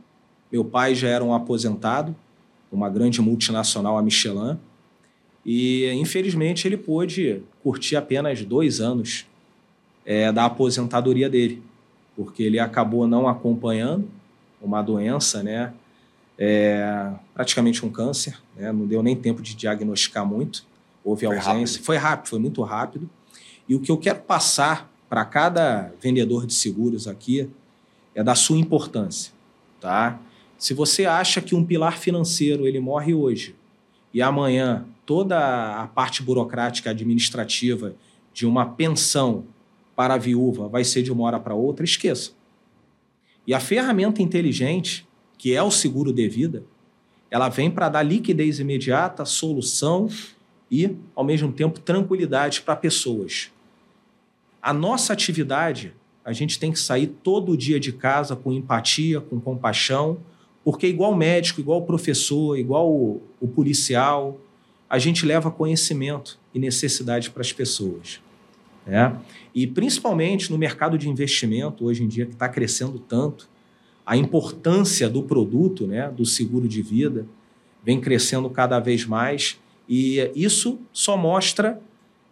meu 0.52 0.64
pai 0.64 0.94
já 0.96 1.08
era 1.10 1.24
um 1.24 1.34
aposentado, 1.34 2.16
uma 2.76 2.90
grande 2.90 3.22
multinacional, 3.22 3.98
a 3.98 4.02
Michelin, 4.02 4.58
e 5.46 5.90
infelizmente 5.94 6.68
ele 6.68 6.78
pôde 6.78 7.42
curtir 7.64 7.96
apenas 7.96 8.44
dois 8.44 8.80
anos 8.80 9.26
é, 10.06 10.32
da 10.32 10.46
aposentadoria 10.46 11.30
dele, 11.30 11.62
porque 12.16 12.44
ele 12.44 12.60
acabou 12.60 13.08
não 13.08 13.28
acompanhando 13.28 14.08
uma 14.62 14.82
doença, 14.82 15.44
né? 15.44 15.74
É, 16.38 17.12
praticamente 17.34 17.86
um 17.86 17.90
câncer, 17.90 18.38
né? 18.58 18.70
não 18.72 18.86
deu 18.86 19.02
nem 19.02 19.16
tempo 19.16 19.42
de 19.42 19.56
diagnosticar 19.56 20.26
muito, 20.26 20.66
houve 21.02 21.26
Foi 21.26 21.38
ausência, 21.38 21.76
rápido. 21.76 21.86
foi 21.86 21.98
rápido, 21.98 22.30
foi 22.30 22.40
muito 22.40 22.62
rápido. 22.62 23.10
E 23.70 23.76
o 23.76 23.80
que 23.80 23.90
eu 23.90 23.98
quero 23.98 24.20
passar 24.20 24.92
para 25.08 25.24
cada 25.24 25.94
vendedor 26.02 26.46
de 26.46 26.54
seguros 26.54 27.08
aqui 27.08 27.50
é 28.14 28.22
da 28.22 28.36
sua 28.36 28.58
importância, 28.58 29.32
tá? 29.80 30.20
Se 30.66 30.74
você 30.74 31.06
acha 31.06 31.42
que 31.42 31.54
um 31.54 31.64
pilar 31.64 32.00
financeiro 32.00 32.66
ele 32.66 32.80
morre 32.80 33.14
hoje 33.14 33.56
e 34.12 34.20
amanhã 34.20 34.84
toda 35.06 35.38
a 35.80 35.86
parte 35.86 36.24
burocrática 36.24 36.90
administrativa 36.90 37.94
de 38.34 38.48
uma 38.48 38.66
pensão 38.66 39.46
para 39.96 40.16
a 40.16 40.18
viúva 40.18 40.68
vai 40.68 40.84
ser 40.84 41.04
de 41.04 41.12
uma 41.12 41.24
hora 41.24 41.40
para 41.40 41.54
outra, 41.54 41.86
esqueça. 41.86 42.32
E 43.46 43.54
a 43.54 43.60
ferramenta 43.60 44.24
inteligente, 44.24 45.08
que 45.38 45.54
é 45.54 45.62
o 45.62 45.70
seguro 45.70 46.12
de 46.12 46.28
vida, 46.28 46.64
ela 47.30 47.48
vem 47.48 47.70
para 47.70 47.88
dar 47.88 48.02
liquidez 48.02 48.60
imediata, 48.60 49.24
solução 49.24 50.10
e, 50.72 50.98
ao 51.16 51.24
mesmo 51.24 51.52
tempo, 51.52 51.80
tranquilidade 51.80 52.64
para 52.64 52.76
pessoas. 52.76 53.52
A 54.60 54.74
nossa 54.74 55.14
atividade, 55.14 55.94
a 56.24 56.34
gente 56.34 56.58
tem 56.58 56.72
que 56.72 56.80
sair 56.80 57.06
todo 57.06 57.56
dia 57.56 57.80
de 57.80 57.92
casa 57.94 58.36
com 58.36 58.52
empatia, 58.52 59.22
com 59.22 59.40
compaixão, 59.40 60.18
porque, 60.66 60.88
igual 60.88 61.16
médico, 61.16 61.62
igual 61.62 61.84
professor, 61.84 62.58
igual 62.58 62.92
o, 62.92 63.22
o 63.40 63.48
policial, 63.48 64.42
a 64.90 64.98
gente 64.98 65.24
leva 65.24 65.52
conhecimento 65.52 66.40
e 66.56 66.58
necessidade 66.58 67.30
para 67.30 67.42
as 67.42 67.54
pessoas. 67.54 68.20
Né? 68.84 69.16
E, 69.54 69.68
principalmente 69.68 70.52
no 70.52 70.58
mercado 70.58 70.98
de 70.98 71.08
investimento, 71.08 71.86
hoje 71.86 72.04
em 72.04 72.08
dia, 72.08 72.26
que 72.26 72.34
está 72.34 72.50
crescendo 72.50 72.98
tanto, 72.98 73.48
a 74.04 74.18
importância 74.18 75.08
do 75.08 75.22
produto, 75.22 75.86
né, 75.86 76.10
do 76.10 76.26
seguro 76.26 76.68
de 76.68 76.82
vida, 76.82 77.28
vem 77.84 78.02
crescendo 78.02 78.50
cada 78.50 78.80
vez 78.80 79.06
mais 79.06 79.60
e 79.88 80.32
isso 80.36 80.80
só 80.92 81.16
mostra 81.16 81.80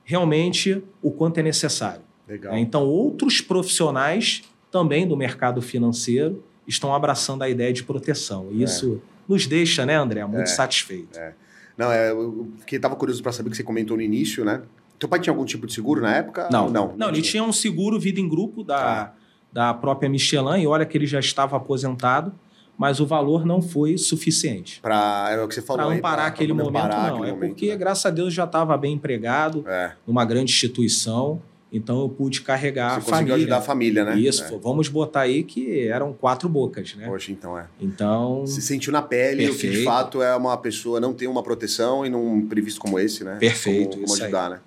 realmente 0.03 0.83
o 1.03 1.11
quanto 1.11 1.37
é 1.37 1.43
necessário. 1.43 2.01
Legal. 2.27 2.53
né? 2.53 2.59
Então, 2.59 2.83
outros 2.83 3.41
profissionais 3.41 4.41
também 4.71 5.07
do 5.07 5.15
mercado 5.15 5.61
financeiro 5.61 6.43
estão 6.67 6.93
abraçando 6.93 7.41
a 7.43 7.49
ideia 7.49 7.71
de 7.73 7.83
proteção. 7.83 8.47
E 8.51 8.61
É. 8.61 8.65
isso 8.65 9.01
nos 9.27 9.47
deixa, 9.47 9.85
né, 9.85 9.95
André, 9.95 10.25
muito 10.25 10.43
é, 10.43 10.45
satisfeito. 10.45 11.17
É. 11.17 11.33
Não, 11.77 11.91
é, 11.91 12.11
eu 12.11 12.51
fiquei, 12.59 12.79
tava 12.79 12.95
curioso 12.95 13.21
para 13.23 13.31
saber 13.31 13.49
que 13.49 13.57
você 13.57 13.63
comentou 13.63 13.97
no 13.97 14.03
início, 14.03 14.45
né? 14.45 14.61
Teu 14.99 15.09
pai 15.09 15.19
tinha 15.19 15.33
algum 15.33 15.43
tipo 15.43 15.65
de 15.65 15.73
seguro 15.73 16.01
na 16.01 16.15
época? 16.15 16.47
Não, 16.51 16.69
não. 16.69 16.87
Não, 16.89 16.97
não 16.97 17.09
ele 17.09 17.21
tinha 17.21 17.43
um 17.43 17.51
seguro 17.51 17.99
vida 17.99 18.19
em 18.19 18.29
grupo 18.29 18.63
da, 18.63 19.01
ah. 19.01 19.11
da 19.51 19.73
própria 19.73 20.09
Michelin 20.09 20.61
e 20.61 20.67
olha 20.67 20.85
que 20.85 20.97
ele 20.97 21.07
já 21.07 21.19
estava 21.19 21.57
aposentado, 21.57 22.33
mas 22.77 22.99
o 22.99 23.05
valor 23.05 23.45
não 23.45 23.61
foi 23.61 23.97
suficiente. 23.97 24.79
Para 24.81 25.29
é 25.31 25.41
o 25.41 25.47
que 25.47 25.55
você 25.55 25.61
falou. 25.61 25.87
Para 25.87 25.95
amparar 25.95 26.27
aquele 26.27 26.53
momento, 26.53 26.95
não. 26.95 27.15
Aquele 27.15 27.29
é 27.29 27.33
momento, 27.33 27.49
porque, 27.49 27.69
né? 27.69 27.75
graças 27.75 28.05
a 28.05 28.09
Deus, 28.09 28.33
já 28.33 28.45
estava 28.45 28.77
bem 28.77 28.93
empregado 28.93 29.65
é. 29.67 29.93
numa 30.07 30.23
grande 30.23 30.51
instituição. 30.51 31.41
Então 31.73 31.99
eu 32.01 32.07
pude 32.07 32.41
carregar 32.41 33.01
Você 33.01 33.09
a 33.09 33.15
família. 33.15 33.35
ajudar 33.35 33.57
a 33.57 33.61
família, 33.61 34.05
né? 34.05 34.19
Isso, 34.19 34.43
é. 34.43 34.57
vamos 34.59 34.87
botar 34.87 35.21
aí 35.21 35.43
que 35.43 35.87
eram 35.87 36.13
quatro 36.13 36.47
bocas, 36.47 36.93
né? 36.93 37.07
Poxa, 37.07 37.31
então 37.31 37.57
é. 37.57 37.65
Então. 37.81 38.45
Se 38.45 38.61
sentiu 38.61 38.93
na 38.93 39.01
pele 39.01 39.47
Perfeito. 39.47 39.55
o 39.55 39.59
que 39.71 39.79
de 39.79 39.83
fato 39.83 40.21
é 40.21 40.35
uma 40.35 40.55
pessoa 40.55 40.99
não 40.99 41.15
tem 41.15 41.27
uma 41.27 41.41
proteção 41.41 42.05
e 42.05 42.09
num 42.09 42.45
previsto 42.47 42.79
como 42.79 42.99
esse, 42.99 43.23
né? 43.23 43.37
Perfeito. 43.39 43.97
Como, 43.97 44.05
como 44.05 44.21
ajudar, 44.21 44.45
aí. 44.45 44.51
né? 44.51 44.59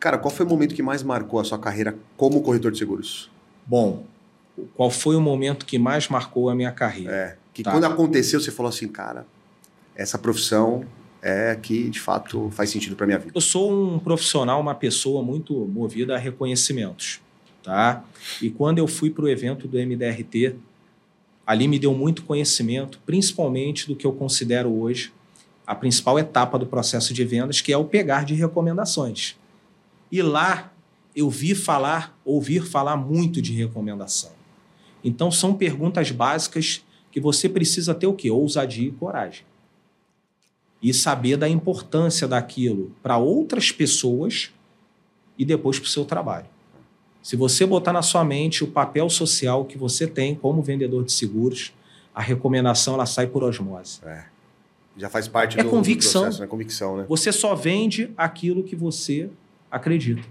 Cara, 0.00 0.16
qual 0.16 0.32
foi 0.32 0.46
o 0.46 0.48
momento 0.48 0.74
que 0.74 0.82
mais 0.82 1.02
marcou 1.02 1.38
a 1.38 1.44
sua 1.44 1.58
carreira 1.58 1.94
como 2.16 2.40
corretor 2.40 2.72
de 2.72 2.78
seguros? 2.78 3.30
Bom, 3.66 4.04
qual 4.74 4.90
foi 4.90 5.14
o 5.14 5.20
momento 5.20 5.66
que 5.66 5.78
mais 5.78 6.08
marcou 6.08 6.48
a 6.48 6.54
minha 6.54 6.72
carreira? 6.72 7.12
É. 7.14 7.36
Que 7.52 7.62
tá. 7.62 7.70
quando 7.70 7.84
aconteceu, 7.84 8.40
você 8.40 8.50
falou 8.50 8.70
assim, 8.70 8.88
cara, 8.88 9.26
essa 9.94 10.16
profissão 10.16 10.84
é 11.22 11.54
que 11.54 11.88
de 11.88 12.00
fato 12.00 12.50
faz 12.50 12.70
sentido 12.70 12.96
para 12.96 13.06
minha 13.06 13.18
vida. 13.18 13.30
Eu 13.32 13.40
sou 13.40 13.72
um 13.72 13.98
profissional, 14.00 14.60
uma 14.60 14.74
pessoa 14.74 15.22
muito 15.22 15.54
movida 15.54 16.16
a 16.16 16.18
reconhecimentos, 16.18 17.20
tá? 17.62 18.04
E 18.42 18.50
quando 18.50 18.78
eu 18.78 18.88
fui 18.88 19.08
para 19.08 19.24
o 19.24 19.28
evento 19.28 19.68
do 19.68 19.78
MDRT, 19.78 20.56
ali 21.46 21.68
me 21.68 21.78
deu 21.78 21.94
muito 21.94 22.24
conhecimento, 22.24 22.98
principalmente 23.06 23.86
do 23.86 23.94
que 23.94 24.04
eu 24.04 24.12
considero 24.12 24.68
hoje 24.68 25.12
a 25.64 25.76
principal 25.76 26.18
etapa 26.18 26.58
do 26.58 26.66
processo 26.66 27.14
de 27.14 27.24
vendas, 27.24 27.60
que 27.60 27.72
é 27.72 27.76
o 27.76 27.84
pegar 27.84 28.24
de 28.24 28.34
recomendações. 28.34 29.36
E 30.10 30.20
lá 30.20 30.72
eu 31.14 31.30
vi 31.30 31.54
falar, 31.54 32.18
ouvir 32.24 32.66
falar 32.66 32.96
muito 32.96 33.40
de 33.40 33.52
recomendação. 33.52 34.32
Então 35.04 35.30
são 35.30 35.54
perguntas 35.54 36.10
básicas 36.10 36.84
que 37.12 37.20
você 37.20 37.48
precisa 37.48 37.94
ter 37.94 38.08
o 38.08 38.14
quê? 38.14 38.28
Ousadia 38.28 38.88
e 38.88 38.92
coragem 38.92 39.44
e 40.82 40.92
saber 40.92 41.36
da 41.36 41.48
importância 41.48 42.26
daquilo 42.26 42.90
para 43.02 43.16
outras 43.16 43.70
pessoas 43.70 44.50
e 45.38 45.44
depois 45.44 45.78
para 45.78 45.86
o 45.86 45.90
seu 45.90 46.04
trabalho. 46.04 46.46
Se 47.22 47.36
você 47.36 47.64
botar 47.64 47.92
na 47.92 48.02
sua 48.02 48.24
mente 48.24 48.64
o 48.64 48.66
papel 48.66 49.08
social 49.08 49.64
que 49.64 49.78
você 49.78 50.08
tem 50.08 50.34
como 50.34 50.60
vendedor 50.60 51.04
de 51.04 51.12
seguros, 51.12 51.72
a 52.12 52.20
recomendação 52.20 52.94
ela 52.94 53.06
sai 53.06 53.28
por 53.28 53.44
osmose. 53.44 54.00
É. 54.04 54.24
Já 54.96 55.08
faz 55.08 55.28
parte 55.28 55.58
é 55.58 55.62
do, 55.62 55.70
convicção. 55.70 56.22
do 56.22 56.24
processo, 56.24 56.42
né? 56.42 56.46
Convicção, 56.48 56.96
né? 56.96 57.06
Você 57.08 57.32
só 57.32 57.54
vende 57.54 58.12
aquilo 58.16 58.62
que 58.62 58.74
você 58.74 59.30
acredita. 59.70 60.22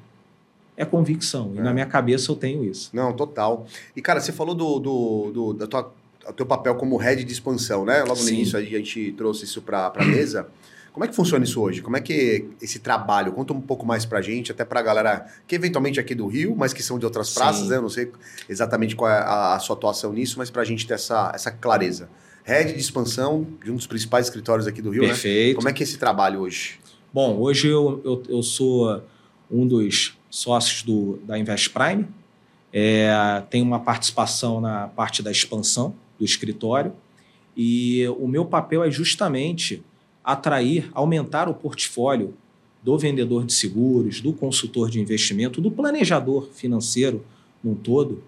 É 0.76 0.86
convicção. 0.86 1.54
E 1.56 1.60
é. 1.60 1.62
na 1.62 1.74
minha 1.74 1.86
cabeça 1.86 2.32
eu 2.32 2.36
tenho 2.36 2.64
isso. 2.64 2.90
Não, 2.94 3.14
total. 3.14 3.66
E, 3.96 4.02
cara, 4.02 4.20
você 4.20 4.32
falou 4.32 4.54
do, 4.54 4.80
do, 4.80 5.32
do 5.32 5.54
da 5.54 5.68
tua 5.68 5.92
o 6.28 6.34
teu 6.34 6.46
papel 6.46 6.76
como 6.76 6.98
head 6.98 7.24
de 7.24 7.32
expansão, 7.32 7.86
né? 7.86 8.02
Logo 8.04 8.18
Sim. 8.18 8.24
no 8.26 8.30
início 8.32 8.58
a 8.58 8.62
gente 8.62 9.12
trouxe 9.14 9.46
isso 9.46 9.62
para 9.62 9.92
a 9.96 10.06
mesa. 10.06 10.48
Como 10.92 11.06
é 11.06 11.08
que 11.08 11.16
funciona 11.16 11.46
isso 11.46 11.62
hoje? 11.62 11.82
Como 11.82 11.96
é 11.96 12.02
que 12.02 12.50
esse 12.62 12.80
trabalho? 12.80 13.32
Conta 13.32 13.54
um 13.54 13.62
pouco 13.62 13.86
mais 13.86 14.06
pra 14.06 14.22
gente, 14.22 14.52
até 14.52 14.66
pra 14.66 14.82
galera 14.82 15.26
que 15.48 15.56
eventualmente 15.56 16.00
é 16.00 16.02
aqui 16.02 16.14
do 16.14 16.28
Rio, 16.28 16.54
mas 16.56 16.74
que 16.74 16.84
são 16.84 17.00
de 17.00 17.06
outras 17.06 17.30
Sim. 17.30 17.36
praças, 17.36 17.70
né? 17.70 17.78
Eu 17.78 17.82
não 17.82 17.90
sei 17.90 18.12
exatamente 18.50 18.96
qual 18.96 19.10
é 19.10 19.20
a, 19.20 19.56
a, 19.56 19.60
sua 19.60 19.76
atuação 19.76 20.12
nisso, 20.12 20.36
mas 20.38 20.50
pra 20.50 20.66
gente 20.66 20.86
ter 20.86 20.96
essa, 20.96 21.32
essa 21.34 21.50
clareza. 21.50 22.10
Head 22.44 22.74
de 22.74 22.80
expansão 22.80 23.48
de 23.64 23.72
um 23.72 23.76
dos 23.76 23.88
principais 23.88 24.26
escritórios 24.26 24.68
aqui 24.68 24.82
do 24.82 24.90
Rio, 24.90 25.04
né? 25.04 25.10
Perfeito. 25.10 25.50
né? 25.50 25.56
Como 25.56 25.70
é 25.70 25.74
que 25.74 25.82
é 25.82 25.86
esse 25.86 25.98
trabalho 25.98 26.42
hoje? 26.42 26.78
Bom, 27.14 27.38
hoje 27.40 27.70
eu, 27.70 28.02
eu, 28.04 28.24
eu 28.28 28.44
sou 28.44 29.02
um 29.50 29.66
dos 29.66 30.18
sócios 30.30 30.84
do, 30.84 31.20
da 31.24 31.40
Invest 31.40 31.70
Prime. 31.70 32.06
É, 32.74 33.44
tenho 33.50 33.66
uma 33.66 33.80
participação 33.80 34.60
na 34.60 34.88
parte 34.88 35.22
da 35.24 35.32
expansão 35.32 35.96
do 36.22 36.26
escritório. 36.26 36.94
E 37.58 38.08
o 38.20 38.28
meu 38.28 38.46
papel 38.46 38.84
é 38.84 38.92
justamente 38.92 39.84
atrair, 40.24 40.90
aumentar 40.94 41.50
o 41.50 41.54
portfólio 41.54 42.36
do 42.84 42.98
vendedor 42.98 43.44
de 43.44 43.54
seguros, 43.54 44.22
do 44.22 44.32
consultor 44.32 44.90
de 44.90 45.02
investimento, 45.02 45.60
do 45.60 45.72
planejador 45.72 46.48
financeiro 46.54 47.26
num 47.64 47.74
todo, 47.74 48.24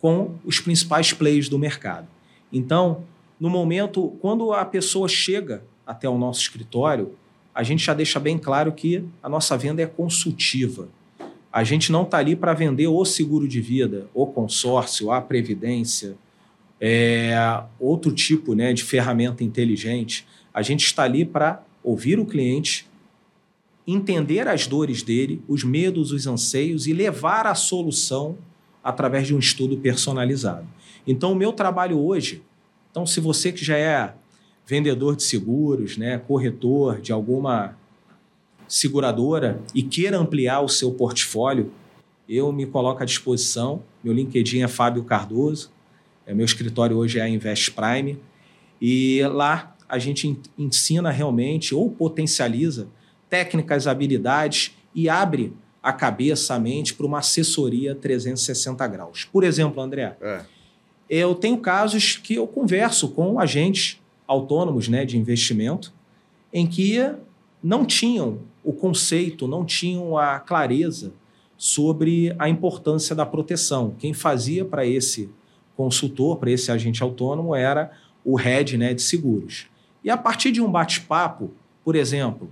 com 0.00 0.36
os 0.44 0.58
principais 0.58 1.12
players 1.12 1.48
do 1.48 1.58
mercado. 1.58 2.08
Então, 2.52 3.04
no 3.38 3.50
momento, 3.50 4.14
quando 4.20 4.52
a 4.52 4.64
pessoa 4.64 5.06
chega 5.06 5.62
até 5.86 6.08
o 6.08 6.18
nosso 6.18 6.40
escritório, 6.40 7.12
a 7.54 7.62
gente 7.62 7.84
já 7.84 7.92
deixa 7.92 8.18
bem 8.18 8.38
claro 8.38 8.72
que 8.72 9.04
a 9.22 9.28
nossa 9.28 9.56
venda 9.56 9.82
é 9.82 9.86
consultiva. 9.86 10.88
A 11.52 11.64
gente 11.64 11.92
não 11.92 12.02
está 12.02 12.18
ali 12.18 12.36
para 12.36 12.54
vender 12.54 12.86
o 12.86 13.04
seguro 13.04 13.48
de 13.48 13.60
vida, 13.60 14.08
o 14.14 14.26
consórcio, 14.26 15.10
a 15.10 15.20
previdência, 15.20 16.16
é, 16.80 17.62
outro 17.78 18.12
tipo 18.12 18.54
né, 18.54 18.72
de 18.72 18.82
ferramenta 18.82 19.42
inteligente. 19.42 20.26
A 20.52 20.62
gente 20.62 20.84
está 20.84 21.04
ali 21.04 21.24
para 21.24 21.62
ouvir 21.82 22.18
o 22.18 22.26
cliente, 22.26 22.88
entender 23.86 24.46
as 24.46 24.66
dores 24.66 25.02
dele, 25.02 25.42
os 25.48 25.64
medos, 25.64 26.12
os 26.12 26.26
anseios 26.26 26.86
e 26.86 26.92
levar 26.92 27.46
a 27.46 27.54
solução 27.54 28.36
através 28.82 29.26
de 29.26 29.34
um 29.34 29.38
estudo 29.38 29.76
personalizado. 29.78 30.66
Então, 31.06 31.32
o 31.32 31.36
meu 31.36 31.52
trabalho 31.52 31.98
hoje, 31.98 32.42
então, 32.90 33.06
se 33.06 33.20
você 33.20 33.50
que 33.52 33.64
já 33.64 33.76
é 33.76 34.14
vendedor 34.66 35.16
de 35.16 35.22
seguros, 35.22 35.96
né, 35.96 36.18
corretor 36.18 37.00
de 37.00 37.12
alguma 37.12 37.76
seguradora 38.68 39.62
e 39.74 39.82
queira 39.82 40.18
ampliar 40.18 40.60
o 40.60 40.68
seu 40.68 40.92
portfólio, 40.92 41.72
eu 42.28 42.52
me 42.52 42.66
coloco 42.66 43.02
à 43.02 43.06
disposição. 43.06 43.82
Meu 44.04 44.12
LinkedIn 44.12 44.60
é 44.60 44.68
Fábio 44.68 45.02
Cardoso. 45.04 45.70
É, 46.28 46.34
meu 46.34 46.44
escritório 46.44 46.94
hoje 46.94 47.18
é 47.18 47.22
a 47.22 47.28
Invest 47.28 47.70
Prime. 47.70 48.18
E 48.80 49.22
lá 49.32 49.74
a 49.88 49.98
gente 49.98 50.38
ensina 50.58 51.10
realmente 51.10 51.74
ou 51.74 51.90
potencializa 51.90 52.86
técnicas, 53.30 53.86
habilidades 53.86 54.76
e 54.94 55.08
abre 55.08 55.54
a 55.82 55.90
cabeça, 55.90 56.54
a 56.54 56.58
mente 56.58 56.92
para 56.92 57.06
uma 57.06 57.20
assessoria 57.20 57.94
360 57.94 58.86
graus. 58.88 59.24
Por 59.24 59.42
exemplo, 59.42 59.82
André, 59.82 60.18
é. 60.20 60.42
eu 61.08 61.34
tenho 61.34 61.56
casos 61.56 62.18
que 62.18 62.34
eu 62.34 62.46
converso 62.46 63.08
com 63.08 63.40
agentes 63.40 63.98
autônomos 64.26 64.86
né, 64.86 65.06
de 65.06 65.16
investimento 65.16 65.94
em 66.52 66.66
que 66.66 66.98
não 67.62 67.86
tinham 67.86 68.40
o 68.62 68.74
conceito, 68.74 69.48
não 69.48 69.64
tinham 69.64 70.18
a 70.18 70.38
clareza 70.38 71.10
sobre 71.56 72.36
a 72.38 72.50
importância 72.50 73.16
da 73.16 73.24
proteção. 73.24 73.94
Quem 73.98 74.12
fazia 74.12 74.62
para 74.62 74.84
esse 74.84 75.30
consultor, 75.78 76.38
para 76.38 76.50
esse 76.50 76.72
agente 76.72 77.04
autônomo, 77.04 77.54
era 77.54 77.92
o 78.24 78.34
head 78.34 78.76
né, 78.76 78.92
de 78.92 79.00
seguros. 79.00 79.68
E 80.02 80.10
a 80.10 80.16
partir 80.16 80.50
de 80.50 80.60
um 80.60 80.68
bate-papo, 80.68 81.52
por 81.84 81.94
exemplo, 81.94 82.50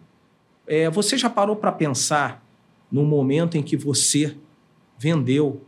é, 0.65 0.89
você 0.89 1.19
já 1.19 1.29
parou 1.29 1.57
para 1.57 1.73
pensar 1.73 2.47
no 2.91 3.05
momento 3.05 3.57
em 3.57 3.65
que 3.65 3.77
você 3.77 4.37
vendeu 4.97 5.61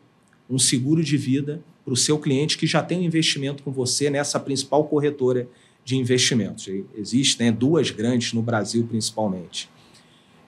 um 0.48 0.56
seguro 0.56 1.02
de 1.02 1.16
vida 1.16 1.60
para 1.84 1.92
o 1.92 1.96
seu 1.96 2.16
cliente 2.16 2.56
que 2.56 2.64
já 2.64 2.80
tem 2.80 3.00
um 3.00 3.02
investimento 3.02 3.64
com 3.64 3.72
você 3.72 4.08
nessa 4.08 4.38
principal 4.38 4.84
corretora 4.84 5.48
de 5.84 5.96
investimentos? 5.96 6.68
Existem 6.96 7.50
né, 7.50 7.52
duas 7.52 7.90
grandes 7.90 8.32
no 8.32 8.40
Brasil, 8.40 8.86
principalmente. 8.88 9.68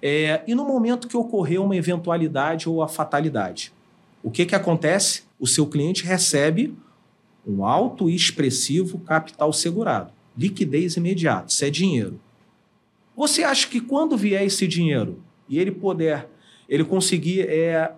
É, 0.01 0.42
e 0.46 0.55
no 0.55 0.64
momento 0.64 1.09
que 1.09 1.16
ocorreu 1.16 1.64
uma 1.64 1.75
eventualidade 1.75 2.68
ou 2.68 2.85
a 2.85 2.88
fatalidade, 2.88 3.73
o 4.23 4.31
que, 4.31 4.46
que 4.46 4.55
acontece? 4.55 5.25
O 5.40 5.46
seu 5.46 5.66
cliente 5.66 6.05
recebe 6.05 6.73
um 7.46 7.64
alto 7.64 8.09
e 8.09 8.14
expressivo 8.14 8.98
capital 8.98 9.53
segurado. 9.53 10.12
Liquidez 10.37 10.96
imediata, 10.96 11.46
isso 11.48 11.64
é 11.64 11.70
dinheiro. 11.70 12.20
Você 13.16 13.42
acha 13.42 13.68
que 13.68 13.81
quando 13.81 14.16
vier 14.16 14.44
esse 14.44 14.66
dinheiro 14.66 15.22
e 15.48 15.59
ele 15.59 15.70
puder, 15.70 16.31
ele 16.68 16.85
conseguir, 16.85 17.40
é, 17.48 17.92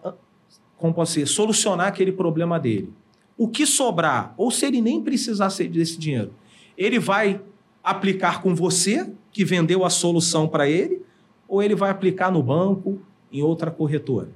como 0.76 0.94
posso 0.94 1.14
dizer, 1.14 1.26
solucionar 1.26 1.88
aquele 1.88 2.12
problema 2.12 2.59
dele, 2.59 2.92
o 3.37 3.48
que 3.48 3.66
sobrar, 3.66 4.35
ou 4.37 4.50
se 4.50 4.66
ele 4.66 4.81
nem 4.81 5.02
precisar 5.02 5.48
desse 5.48 5.98
dinheiro, 5.98 6.33
ele 6.76 6.98
vai 6.98 7.40
aplicar 7.83 8.42
com 8.42 8.55
você, 8.55 9.11
que 9.31 9.44
vendeu 9.44 9.85
a 9.85 9.90
solução 9.90 10.46
para 10.46 10.68
ele, 10.68 11.02
ou 11.48 11.62
ele 11.62 11.74
vai 11.74 11.90
aplicar 11.90 12.31
no 12.31 12.42
banco, 12.42 13.00
em 13.31 13.42
outra 13.42 13.70
corretora? 13.70 14.31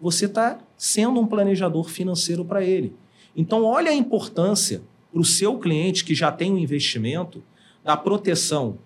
Você 0.00 0.26
está 0.26 0.58
sendo 0.76 1.20
um 1.20 1.26
planejador 1.26 1.88
financeiro 1.88 2.44
para 2.44 2.64
ele. 2.64 2.94
Então, 3.36 3.64
olha 3.64 3.90
a 3.90 3.94
importância 3.94 4.82
para 5.12 5.20
o 5.20 5.24
seu 5.24 5.58
cliente 5.58 6.04
que 6.04 6.14
já 6.14 6.32
tem 6.32 6.52
um 6.52 6.58
investimento 6.58 7.42
da 7.84 7.96
proteção 7.96 8.78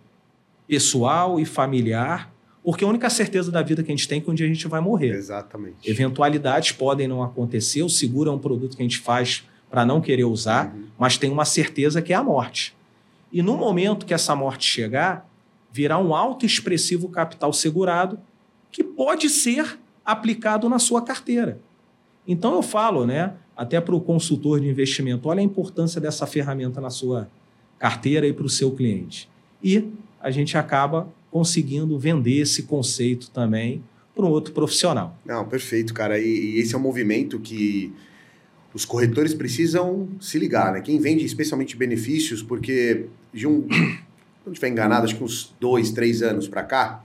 pessoal 0.66 1.40
e 1.40 1.44
familiar, 1.44 2.32
porque 2.62 2.84
a 2.84 2.88
única 2.88 3.08
certeza 3.08 3.50
da 3.50 3.62
vida 3.62 3.82
que 3.82 3.90
a 3.90 3.96
gente 3.96 4.06
tem 4.06 4.18
é 4.18 4.20
que 4.20 4.30
um 4.30 4.34
dia 4.34 4.46
a 4.46 4.48
gente 4.48 4.68
vai 4.68 4.80
morrer. 4.80 5.14
Exatamente. 5.14 5.88
Eventualidades 5.88 6.72
podem 6.72 7.08
não 7.08 7.22
acontecer, 7.22 7.82
o 7.82 7.88
seguro 7.88 8.30
é 8.30 8.32
um 8.32 8.38
produto 8.38 8.76
que 8.76 8.82
a 8.82 8.84
gente 8.84 8.98
faz 8.98 9.44
para 9.70 9.84
não 9.84 10.00
querer 10.00 10.24
usar, 10.24 10.74
uhum. 10.74 10.86
mas 10.98 11.16
tem 11.16 11.30
uma 11.30 11.44
certeza 11.44 12.02
que 12.02 12.12
é 12.12 12.16
a 12.16 12.22
morte. 12.22 12.76
E 13.32 13.42
no 13.42 13.56
momento 13.56 14.04
que 14.04 14.12
essa 14.12 14.34
morte 14.34 14.66
chegar, 14.68 15.28
virá 15.72 15.96
um 15.98 16.14
alto 16.14 16.44
expressivo 16.44 17.08
capital 17.08 17.52
segurado 17.52 18.18
que 18.70 18.82
pode 18.82 19.30
ser 19.30 19.78
aplicado 20.04 20.68
na 20.68 20.78
sua 20.78 21.02
carteira. 21.02 21.60
Então 22.26 22.54
eu 22.54 22.62
falo, 22.62 23.06
né, 23.06 23.34
até 23.56 23.80
para 23.80 23.94
o 23.94 24.00
consultor 24.00 24.60
de 24.60 24.68
investimento, 24.68 25.28
olha 25.28 25.40
a 25.40 25.42
importância 25.42 26.00
dessa 26.00 26.26
ferramenta 26.26 26.80
na 26.80 26.90
sua 26.90 27.28
carteira 27.78 28.26
e 28.26 28.32
para 28.32 28.44
o 28.44 28.48
seu 28.48 28.70
cliente. 28.70 29.28
E 29.62 29.88
a 30.20 30.30
gente 30.30 30.56
acaba 30.56 31.08
conseguindo 31.30 31.98
vender 31.98 32.40
esse 32.40 32.64
conceito 32.64 33.30
também 33.30 33.82
para 34.14 34.24
um 34.24 34.28
outro 34.28 34.52
profissional. 34.52 35.16
Não, 35.24 35.46
perfeito, 35.46 35.94
cara. 35.94 36.18
E, 36.18 36.26
e, 36.26 36.58
esse 36.58 36.74
é 36.74 36.78
um 36.78 36.80
movimento 36.80 37.38
que 37.38 37.92
os 38.74 38.84
corretores 38.84 39.34
precisam 39.34 40.08
se 40.20 40.38
ligar, 40.38 40.72
né? 40.72 40.80
Quem 40.80 40.98
vende 40.98 41.24
especialmente 41.24 41.76
benefícios, 41.76 42.42
porque 42.42 43.06
de 43.32 43.46
um, 43.46 43.66
não 44.44 44.52
estiver 44.52 44.68
enganado, 44.68 45.04
acho 45.04 45.16
que 45.16 45.24
uns 45.24 45.54
dois, 45.58 45.90
três 45.90 46.22
anos 46.22 46.48
para 46.48 46.62
cá, 46.62 47.04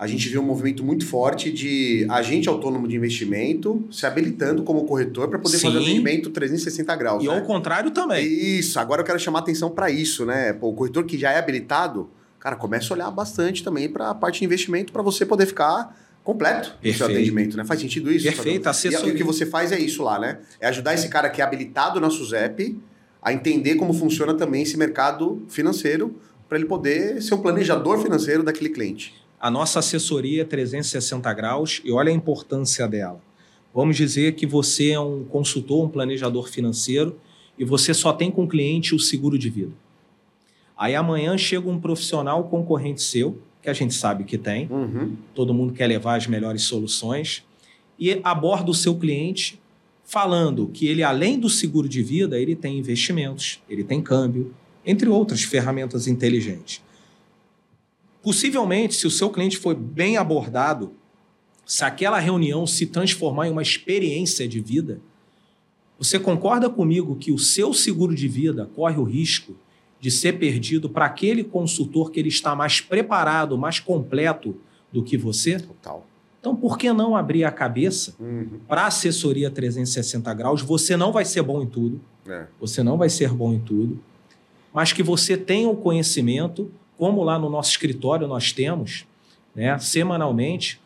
a 0.00 0.06
gente 0.06 0.28
viu 0.28 0.40
um 0.40 0.44
movimento 0.44 0.84
muito 0.84 1.04
forte 1.04 1.50
de 1.50 2.06
agente 2.08 2.48
autônomo 2.48 2.86
de 2.86 2.94
investimento 2.94 3.84
se 3.90 4.06
habilitando 4.06 4.62
como 4.62 4.84
corretor 4.84 5.26
para 5.26 5.40
poder 5.40 5.58
Sim. 5.58 5.66
fazer 5.66 5.78
atendimento 5.78 6.30
360 6.30 6.94
graus. 6.94 7.24
E 7.24 7.26
né? 7.26 7.34
ao 7.34 7.42
contrário 7.42 7.90
também. 7.90 8.24
Isso, 8.24 8.78
agora 8.78 9.00
eu 9.00 9.04
quero 9.04 9.18
chamar 9.18 9.40
atenção 9.40 9.68
para 9.68 9.90
isso, 9.90 10.24
né? 10.24 10.52
Pô, 10.52 10.68
o 10.68 10.72
corretor 10.72 11.04
que 11.04 11.18
já 11.18 11.32
é 11.32 11.38
habilitado, 11.40 12.08
cara, 12.38 12.54
começa 12.54 12.94
a 12.94 12.96
olhar 12.96 13.10
bastante 13.10 13.64
também 13.64 13.88
para 13.88 14.10
a 14.10 14.14
parte 14.14 14.38
de 14.38 14.44
investimento 14.44 14.92
para 14.92 15.02
você 15.02 15.26
poder 15.26 15.46
ficar 15.46 15.98
completo 16.22 16.70
Perfeito. 16.74 16.92
no 16.92 16.98
seu 16.98 17.06
atendimento, 17.06 17.56
né? 17.56 17.64
Faz 17.64 17.80
sentido 17.80 18.12
isso? 18.12 18.24
Perfeito, 18.24 18.68
assessoria. 18.68 19.10
E 19.10 19.14
o 19.14 19.16
que 19.16 19.24
você 19.24 19.44
faz 19.44 19.72
é 19.72 19.80
isso 19.80 20.04
lá, 20.04 20.20
né? 20.20 20.38
É 20.60 20.68
ajudar 20.68 20.94
esse 20.94 21.08
cara 21.08 21.28
que 21.28 21.40
é 21.40 21.44
habilitado 21.44 21.98
na 21.98 22.08
SUSEP 22.08 22.80
a 23.20 23.32
entender 23.32 23.74
como 23.74 23.92
funciona 23.92 24.32
também 24.32 24.62
esse 24.62 24.76
mercado 24.76 25.42
financeiro 25.48 26.14
para 26.48 26.56
ele 26.56 26.68
poder 26.68 27.20
ser 27.20 27.34
um 27.34 27.38
planejador 27.38 27.98
financeiro 27.98 28.44
daquele 28.44 28.68
cliente. 28.70 29.26
A 29.40 29.50
nossa 29.50 29.78
assessoria 29.78 30.42
é 30.42 30.44
360 30.44 31.32
graus 31.32 31.80
e 31.84 31.92
olha 31.92 32.10
a 32.10 32.14
importância 32.14 32.88
dela. 32.88 33.20
Vamos 33.72 33.96
dizer 33.96 34.34
que 34.34 34.46
você 34.46 34.90
é 34.90 35.00
um 35.00 35.24
consultor, 35.24 35.84
um 35.84 35.88
planejador 35.88 36.48
financeiro 36.48 37.16
e 37.56 37.64
você 37.64 37.94
só 37.94 38.12
tem 38.12 38.30
com 38.30 38.44
o 38.44 38.48
cliente 38.48 38.94
o 38.94 38.98
seguro 38.98 39.38
de 39.38 39.48
vida. 39.48 39.72
Aí 40.76 40.94
amanhã 40.94 41.36
chega 41.38 41.68
um 41.68 41.78
profissional 41.78 42.44
concorrente 42.44 43.02
seu, 43.02 43.38
que 43.62 43.68
a 43.68 43.72
gente 43.72 43.94
sabe 43.94 44.24
que 44.24 44.38
tem, 44.38 44.68
uhum. 44.70 45.16
todo 45.34 45.54
mundo 45.54 45.72
quer 45.72 45.86
levar 45.86 46.16
as 46.16 46.26
melhores 46.26 46.62
soluções, 46.62 47.44
e 47.98 48.20
aborda 48.22 48.70
o 48.70 48.74
seu 48.74 48.96
cliente 48.96 49.60
falando 50.04 50.68
que 50.68 50.86
ele, 50.86 51.02
além 51.02 51.38
do 51.38 51.50
seguro 51.50 51.88
de 51.88 52.02
vida, 52.02 52.40
ele 52.40 52.56
tem 52.56 52.78
investimentos, 52.78 53.60
ele 53.68 53.84
tem 53.84 54.00
câmbio, 54.00 54.54
entre 54.86 55.08
outras 55.08 55.42
ferramentas 55.42 56.06
inteligentes. 56.06 56.80
Possivelmente, 58.22 58.94
se 58.94 59.06
o 59.06 59.10
seu 59.10 59.30
cliente 59.30 59.56
foi 59.56 59.74
bem 59.74 60.16
abordado, 60.16 60.92
se 61.64 61.84
aquela 61.84 62.18
reunião 62.18 62.66
se 62.66 62.86
transformar 62.86 63.48
em 63.48 63.50
uma 63.50 63.62
experiência 63.62 64.48
de 64.48 64.60
vida, 64.60 65.00
você 65.98 66.18
concorda 66.18 66.70
comigo 66.70 67.16
que 67.16 67.32
o 67.32 67.38
seu 67.38 67.74
seguro 67.74 68.14
de 68.14 68.28
vida 68.28 68.70
corre 68.74 68.98
o 68.98 69.04
risco 69.04 69.54
de 70.00 70.10
ser 70.10 70.38
perdido 70.38 70.88
para 70.88 71.06
aquele 71.06 71.42
consultor 71.42 72.10
que 72.10 72.20
ele 72.20 72.28
está 72.28 72.54
mais 72.54 72.80
preparado, 72.80 73.58
mais 73.58 73.80
completo 73.80 74.56
do 74.92 75.02
que 75.02 75.16
você? 75.16 75.58
Total. 75.58 76.06
Então, 76.40 76.54
por 76.54 76.78
que 76.78 76.92
não 76.92 77.16
abrir 77.16 77.44
a 77.44 77.50
cabeça 77.50 78.14
uhum. 78.18 78.60
para 78.68 78.86
assessoria 78.86 79.50
360 79.50 80.32
graus? 80.34 80.62
Você 80.62 80.96
não 80.96 81.12
vai 81.12 81.24
ser 81.24 81.42
bom 81.42 81.62
em 81.62 81.66
tudo. 81.66 82.00
É. 82.28 82.46
Você 82.60 82.82
não 82.82 82.96
vai 82.96 83.10
ser 83.10 83.30
bom 83.30 83.52
em 83.52 83.58
tudo. 83.58 83.98
Mas 84.72 84.92
que 84.92 85.02
você 85.02 85.36
tenha 85.36 85.68
o 85.68 85.76
conhecimento, 85.76 86.70
como 86.98 87.22
lá 87.22 87.38
no 87.38 87.48
nosso 87.48 87.70
escritório 87.70 88.26
nós 88.26 88.52
temos, 88.52 89.06
né, 89.54 89.78
semanalmente, 89.78 90.80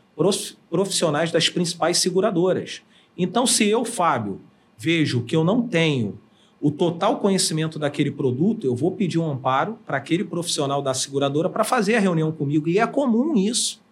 profissionais 0.71 1.33
das 1.33 1.49
principais 1.49 1.99
seguradoras. 1.99 2.83
Então, 3.17 3.47
se 3.47 3.67
eu, 3.69 3.85
Fábio, 3.85 4.41
vejo 4.79 5.23
que 5.23 5.35
eu 5.35 5.43
não 5.43 5.67
tenho 5.67 6.19
o 6.61 6.71
total 6.71 7.19
conhecimento 7.19 7.79
daquele 7.79 8.11
produto, 8.11 8.65
eu 8.65 8.77
vou 8.77 8.93
pedir 8.93 9.19
um 9.19 9.29
amparo 9.29 9.79
para 9.85 9.97
aquele 9.97 10.23
profissional 10.23 10.81
da 10.81 10.95
seguradora 10.95 11.49
para 11.49 11.65
fazer 11.65 11.97
a 11.97 12.01
reunião 12.01 12.31
comigo. 12.31 12.69
E 12.69 12.79
é 12.79 12.87
comum 12.87 13.37
isso. 13.37 13.83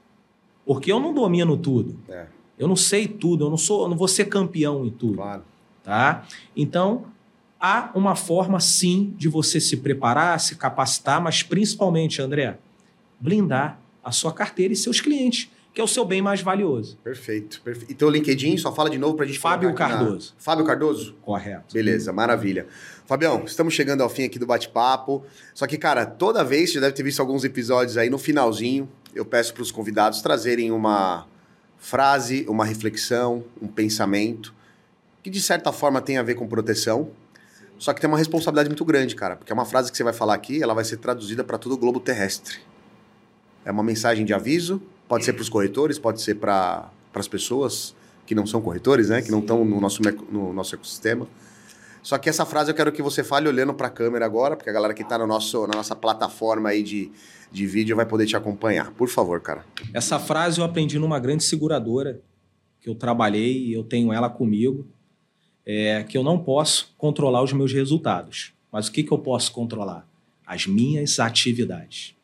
Porque 0.64 0.92
eu 0.92 1.00
não 1.00 1.12
domino 1.12 1.56
tudo. 1.56 1.98
É. 2.08 2.26
Eu 2.56 2.68
não 2.68 2.76
sei 2.76 3.08
tudo, 3.08 3.46
eu 3.46 3.50
não 3.50 3.56
sou, 3.56 3.82
eu 3.82 3.88
não 3.88 3.96
vou 3.96 4.06
ser 4.06 4.26
campeão 4.26 4.84
em 4.84 4.90
tudo. 4.90 5.16
Claro. 5.16 5.42
Tá? 5.82 6.24
Então, 6.56 7.06
há 7.60 7.90
uma 7.94 8.16
forma 8.16 8.58
sim 8.58 9.14
de 9.16 9.28
você 9.28 9.60
se 9.60 9.76
preparar, 9.76 10.40
se 10.40 10.56
capacitar, 10.56 11.20
mas 11.20 11.42
principalmente, 11.42 12.22
André, 12.22 12.56
blindar 13.20 13.78
a 14.02 14.10
sua 14.10 14.32
carteira 14.32 14.72
e 14.72 14.76
seus 14.76 15.00
clientes 15.00 15.50
que 15.72 15.80
é 15.80 15.84
o 15.84 15.88
seu 15.88 16.04
bem 16.04 16.20
mais 16.20 16.42
valioso. 16.42 16.98
Perfeito. 17.02 17.60
perfeito. 17.62 17.90
E 17.90 17.94
teu 17.94 18.10
LinkedIn, 18.10 18.56
só 18.56 18.74
fala 18.74 18.90
de 18.90 18.98
novo 18.98 19.14
para 19.14 19.24
a 19.24 19.28
gente 19.28 19.38
Fábio 19.38 19.72
Cardoso. 19.72 20.34
Na... 20.36 20.42
Fábio 20.42 20.64
Cardoso? 20.64 21.14
Correto. 21.22 21.72
Beleza, 21.72 22.12
maravilha. 22.12 22.66
Fabião, 23.06 23.44
estamos 23.44 23.72
chegando 23.72 24.02
ao 24.02 24.08
fim 24.08 24.24
aqui 24.24 24.38
do 24.38 24.46
bate-papo. 24.46 25.24
Só 25.54 25.66
que, 25.66 25.78
cara, 25.78 26.04
toda 26.04 26.42
vez, 26.42 26.70
você 26.70 26.74
já 26.74 26.80
deve 26.80 26.94
ter 26.94 27.02
visto 27.02 27.20
alguns 27.20 27.44
episódios 27.44 27.96
aí, 27.96 28.10
no 28.10 28.18
finalzinho, 28.18 28.88
eu 29.14 29.24
peço 29.24 29.54
para 29.54 29.62
os 29.62 29.70
convidados 29.70 30.20
trazerem 30.20 30.72
uma 30.72 31.26
frase, 31.78 32.44
uma 32.48 32.64
reflexão, 32.64 33.44
um 33.62 33.68
pensamento, 33.68 34.52
que 35.22 35.30
de 35.30 35.40
certa 35.40 35.72
forma 35.72 36.00
tem 36.00 36.18
a 36.18 36.22
ver 36.22 36.34
com 36.34 36.46
proteção, 36.48 37.10
só 37.80 37.92
que 37.92 38.00
tem 38.00 38.06
uma 38.06 38.18
responsabilidade 38.18 38.68
muito 38.68 38.84
grande, 38.84 39.16
cara, 39.16 39.34
porque 39.34 39.50
é 39.50 39.54
uma 39.54 39.64
frase 39.64 39.90
que 39.90 39.96
você 39.96 40.04
vai 40.04 40.12
falar 40.12 40.34
aqui, 40.34 40.62
ela 40.62 40.74
vai 40.74 40.84
ser 40.84 40.98
traduzida 40.98 41.42
para 41.42 41.58
todo 41.58 41.72
o 41.72 41.76
globo 41.76 41.98
terrestre. 41.98 42.58
É 43.64 43.72
uma 43.72 43.82
mensagem 43.82 44.24
de 44.24 44.32
aviso, 44.32 44.80
Pode 45.10 45.24
ser 45.24 45.32
para 45.32 45.42
os 45.42 45.48
corretores, 45.48 45.98
pode 45.98 46.22
ser 46.22 46.36
para 46.36 46.88
as 47.12 47.26
pessoas 47.26 47.96
que 48.24 48.32
não 48.32 48.46
são 48.46 48.60
corretores, 48.60 49.08
né? 49.08 49.20
Que 49.20 49.26
Sim. 49.26 49.32
não 49.32 49.40
estão 49.40 49.64
no 49.64 49.80
nosso, 49.80 50.00
no 50.30 50.52
nosso 50.52 50.76
ecossistema. 50.76 51.26
Só 52.00 52.16
que 52.16 52.28
essa 52.28 52.46
frase 52.46 52.70
eu 52.70 52.76
quero 52.76 52.92
que 52.92 53.02
você 53.02 53.24
fale 53.24 53.48
olhando 53.48 53.74
para 53.74 53.88
a 53.88 53.90
câmera 53.90 54.24
agora, 54.24 54.54
porque 54.54 54.70
a 54.70 54.72
galera 54.72 54.94
que 54.94 55.02
está 55.02 55.18
no 55.18 55.26
na 55.26 55.74
nossa 55.74 55.96
plataforma 55.96 56.68
aí 56.68 56.84
de, 56.84 57.10
de 57.50 57.66
vídeo 57.66 57.96
vai 57.96 58.06
poder 58.06 58.24
te 58.24 58.36
acompanhar. 58.36 58.92
Por 58.92 59.08
favor, 59.08 59.40
cara. 59.40 59.64
Essa 59.92 60.20
frase 60.20 60.60
eu 60.60 60.64
aprendi 60.64 60.96
numa 60.96 61.18
grande 61.18 61.42
seguradora 61.42 62.22
que 62.80 62.88
eu 62.88 62.94
trabalhei 62.94 63.64
e 63.64 63.72
eu 63.72 63.82
tenho 63.82 64.12
ela 64.12 64.30
comigo, 64.30 64.86
é 65.64 66.02
que 66.02 66.16
eu 66.16 66.22
não 66.22 66.38
posso 66.38 66.92
controlar 66.96 67.42
os 67.42 67.52
meus 67.52 67.72
resultados. 67.72 68.52
Mas 68.72 68.88
o 68.88 68.92
que, 68.92 69.02
que 69.02 69.12
eu 69.12 69.18
posso 69.18 69.52
controlar? 69.52 70.06
As 70.46 70.66
minhas 70.66 71.18
atividades. 71.18 72.14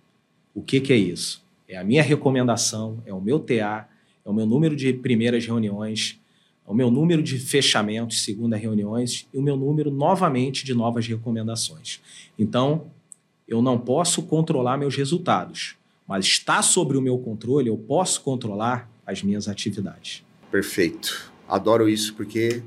O 0.55 0.63
que, 0.63 0.81
que 0.81 0.93
é 0.93 0.97
isso? 0.97 1.45
É 1.69 1.77
a 1.77 1.85
minha 1.85 2.03
recomendação, 2.03 3.03
é 3.05 3.13
o 3.13 3.21
meu 3.21 3.39
TA, 3.39 3.89
é 4.25 4.29
o 4.29 4.33
meu 4.33 4.47
número 4.47 4.75
de 4.75 4.93
primeiras 4.93 5.45
reuniões, 5.45 6.21
é 6.67 6.71
o 6.71 6.75
meu 6.75 6.91
número 6.91 7.23
de 7.23 7.39
fechamentos, 7.39 8.23
segunda 8.23 8.57
reuniões, 8.57 9.29
e 9.33 9.39
o 9.39 9.43
meu 9.43 9.57
número, 9.57 9.91
novamente, 9.91 10.65
de 10.65 10.75
novas 10.75 11.07
recomendações. 11.07 12.01
Então, 12.39 12.87
eu 13.47 13.63
não 13.63 13.79
posso 13.79 14.23
controlar 14.23 14.77
meus 14.77 14.97
resultados, 14.97 15.77
mas 16.07 16.25
está 16.27 16.63
sobre 16.63 16.97
o 16.97 17.03
meu 17.03 17.19
controle, 17.19 17.69
eu 17.69 17.77
posso 17.77 18.21
controlar 18.23 18.91
as 19.07 19.23
minhas 19.23 19.49
atividades. 19.49 20.25
Perfeito. 20.51 21.31
Adoro 21.49 21.89
isso, 21.89 22.15
porque 22.15 22.63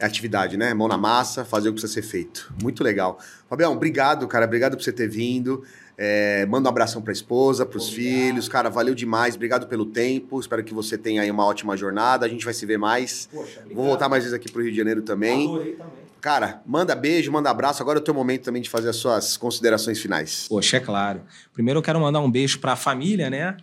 atividade, 0.00 0.56
né? 0.56 0.72
Mão 0.74 0.88
na 0.88 0.96
massa, 0.96 1.44
fazer 1.44 1.68
o 1.68 1.72
que 1.72 1.80
precisa 1.80 2.00
ser 2.00 2.08
feito. 2.08 2.52
Muito 2.62 2.84
legal. 2.84 3.18
Fabião, 3.48 3.72
obrigado, 3.72 4.26
cara. 4.28 4.44
Obrigado 4.44 4.76
por 4.76 4.82
você 4.82 4.92
ter 4.92 5.08
vindo. 5.08 5.64
É, 5.96 6.46
manda 6.46 6.68
um 6.68 6.70
abração 6.70 7.02
para 7.02 7.10
a 7.10 7.12
esposa, 7.12 7.66
para 7.66 7.76
os 7.76 7.88
filhos. 7.88 8.48
Cara, 8.48 8.70
valeu 8.70 8.94
demais. 8.94 9.34
Obrigado 9.34 9.66
pelo 9.66 9.84
tempo. 9.86 10.38
Espero 10.38 10.62
que 10.62 10.72
você 10.72 10.96
tenha 10.96 11.22
aí 11.22 11.30
uma 11.30 11.44
ótima 11.44 11.76
jornada. 11.76 12.24
A 12.24 12.28
gente 12.28 12.44
vai 12.44 12.54
se 12.54 12.64
ver 12.64 12.78
mais. 12.78 13.28
Poxa, 13.32 13.64
Vou 13.74 13.84
voltar 13.84 14.08
mais 14.08 14.22
vezes 14.22 14.34
aqui 14.34 14.50
para 14.50 14.60
o 14.60 14.62
Rio 14.62 14.70
de 14.70 14.78
Janeiro 14.78 15.02
também. 15.02 15.48
Adorei 15.48 15.72
também. 15.72 16.08
Cara, 16.20 16.62
manda 16.66 16.94
beijo, 16.94 17.30
manda 17.32 17.50
abraço. 17.50 17.82
Agora 17.82 17.98
é 17.98 18.00
o 18.00 18.04
teu 18.04 18.14
momento 18.14 18.44
também 18.44 18.62
de 18.62 18.68
fazer 18.68 18.88
as 18.88 18.96
suas 18.96 19.36
considerações 19.36 20.00
finais. 20.00 20.46
Poxa, 20.48 20.76
é 20.76 20.80
claro. 20.80 21.22
Primeiro 21.52 21.78
eu 21.78 21.82
quero 21.82 22.00
mandar 22.00 22.20
um 22.20 22.30
beijo 22.30 22.58
para 22.58 22.72
a 22.72 22.76
família, 22.76 23.30
né? 23.30 23.56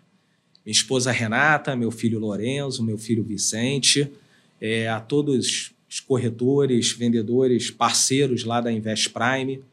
Minha 0.66 0.74
esposa 0.74 1.12
Renata, 1.12 1.76
meu 1.76 1.92
filho 1.92 2.18
Lorenzo, 2.18 2.84
meu 2.84 2.98
filho 2.98 3.24
Vicente, 3.24 4.12
é, 4.60 4.90
a 4.90 5.00
todos 5.00 5.75
os 5.96 6.02
corretores, 6.02 6.92
vendedores, 6.92 7.72
parceiros 7.72 8.44
lá 8.44 8.60
da 8.60 8.70
Invest 8.70 9.12
Prime 9.12 9.64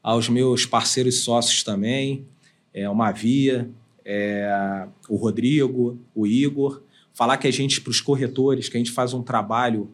aos 0.00 0.28
meus 0.28 0.64
parceiros 0.64 1.24
sócios 1.24 1.64
também, 1.64 2.24
é, 2.72 2.88
o 2.88 2.94
Mavia, 2.94 3.68
é, 4.04 4.86
o 5.08 5.16
Rodrigo, 5.16 5.98
o 6.14 6.24
Igor. 6.24 6.80
Falar 7.12 7.36
que 7.36 7.48
a 7.48 7.50
gente, 7.50 7.80
para 7.80 7.90
os 7.90 8.00
corretores, 8.00 8.68
que 8.68 8.76
a 8.76 8.78
gente 8.78 8.92
faz 8.92 9.12
um 9.12 9.24
trabalho 9.24 9.92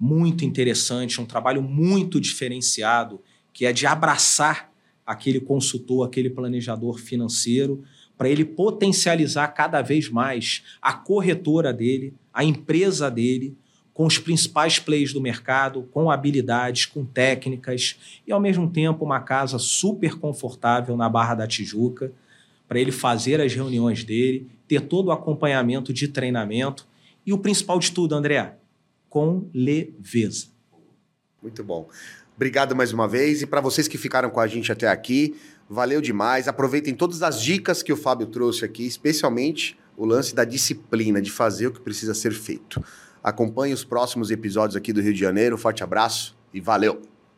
muito 0.00 0.42
interessante, 0.42 1.20
um 1.20 1.26
trabalho 1.26 1.60
muito 1.60 2.18
diferenciado, 2.18 3.20
que 3.52 3.66
é 3.66 3.74
de 3.74 3.84
abraçar 3.84 4.72
aquele 5.04 5.38
consultor, 5.38 6.06
aquele 6.06 6.30
planejador 6.30 6.98
financeiro, 6.98 7.84
para 8.16 8.30
ele 8.30 8.44
potencializar 8.44 9.48
cada 9.48 9.82
vez 9.82 10.08
mais 10.08 10.62
a 10.80 10.94
corretora 10.94 11.74
dele, 11.74 12.14
a 12.32 12.42
empresa 12.42 13.10
dele, 13.10 13.54
com 13.94 14.04
os 14.04 14.18
principais 14.18 14.80
players 14.80 15.12
do 15.12 15.20
mercado, 15.20 15.88
com 15.92 16.10
habilidades, 16.10 16.84
com 16.84 17.06
técnicas 17.06 17.96
e, 18.26 18.32
ao 18.32 18.40
mesmo 18.40 18.68
tempo, 18.68 19.04
uma 19.04 19.20
casa 19.20 19.56
super 19.56 20.16
confortável 20.16 20.96
na 20.96 21.08
Barra 21.08 21.36
da 21.36 21.46
Tijuca 21.46 22.12
para 22.66 22.80
ele 22.80 22.90
fazer 22.90 23.40
as 23.40 23.54
reuniões 23.54 24.02
dele, 24.02 24.50
ter 24.66 24.80
todo 24.80 25.06
o 25.06 25.12
acompanhamento 25.12 25.92
de 25.92 26.08
treinamento 26.08 26.86
e 27.24 27.32
o 27.32 27.38
principal 27.38 27.78
de 27.78 27.92
tudo, 27.92 28.16
André, 28.16 28.56
com 29.08 29.48
leveza. 29.54 30.48
Muito 31.40 31.62
bom. 31.62 31.88
Obrigado 32.34 32.74
mais 32.74 32.92
uma 32.92 33.06
vez 33.06 33.42
e 33.42 33.46
para 33.46 33.60
vocês 33.60 33.86
que 33.86 33.96
ficaram 33.96 34.28
com 34.28 34.40
a 34.40 34.46
gente 34.48 34.72
até 34.72 34.88
aqui, 34.88 35.36
valeu 35.70 36.00
demais. 36.00 36.48
Aproveitem 36.48 36.94
todas 36.94 37.22
as 37.22 37.40
dicas 37.40 37.80
que 37.80 37.92
o 37.92 37.96
Fábio 37.96 38.26
trouxe 38.26 38.64
aqui, 38.64 38.84
especialmente 38.84 39.78
o 39.96 40.04
lance 40.04 40.34
da 40.34 40.44
disciplina, 40.44 41.22
de 41.22 41.30
fazer 41.30 41.68
o 41.68 41.72
que 41.72 41.80
precisa 41.80 42.12
ser 42.12 42.32
feito. 42.32 42.82
Acompanhe 43.24 43.72
os 43.72 43.86
próximos 43.86 44.30
episódios 44.30 44.76
aqui 44.76 44.92
do 44.92 45.00
Rio 45.00 45.14
de 45.14 45.20
Janeiro. 45.20 45.56
forte 45.56 45.82
abraço 45.82 46.36
e 46.52 46.60
valeu! 46.60 47.13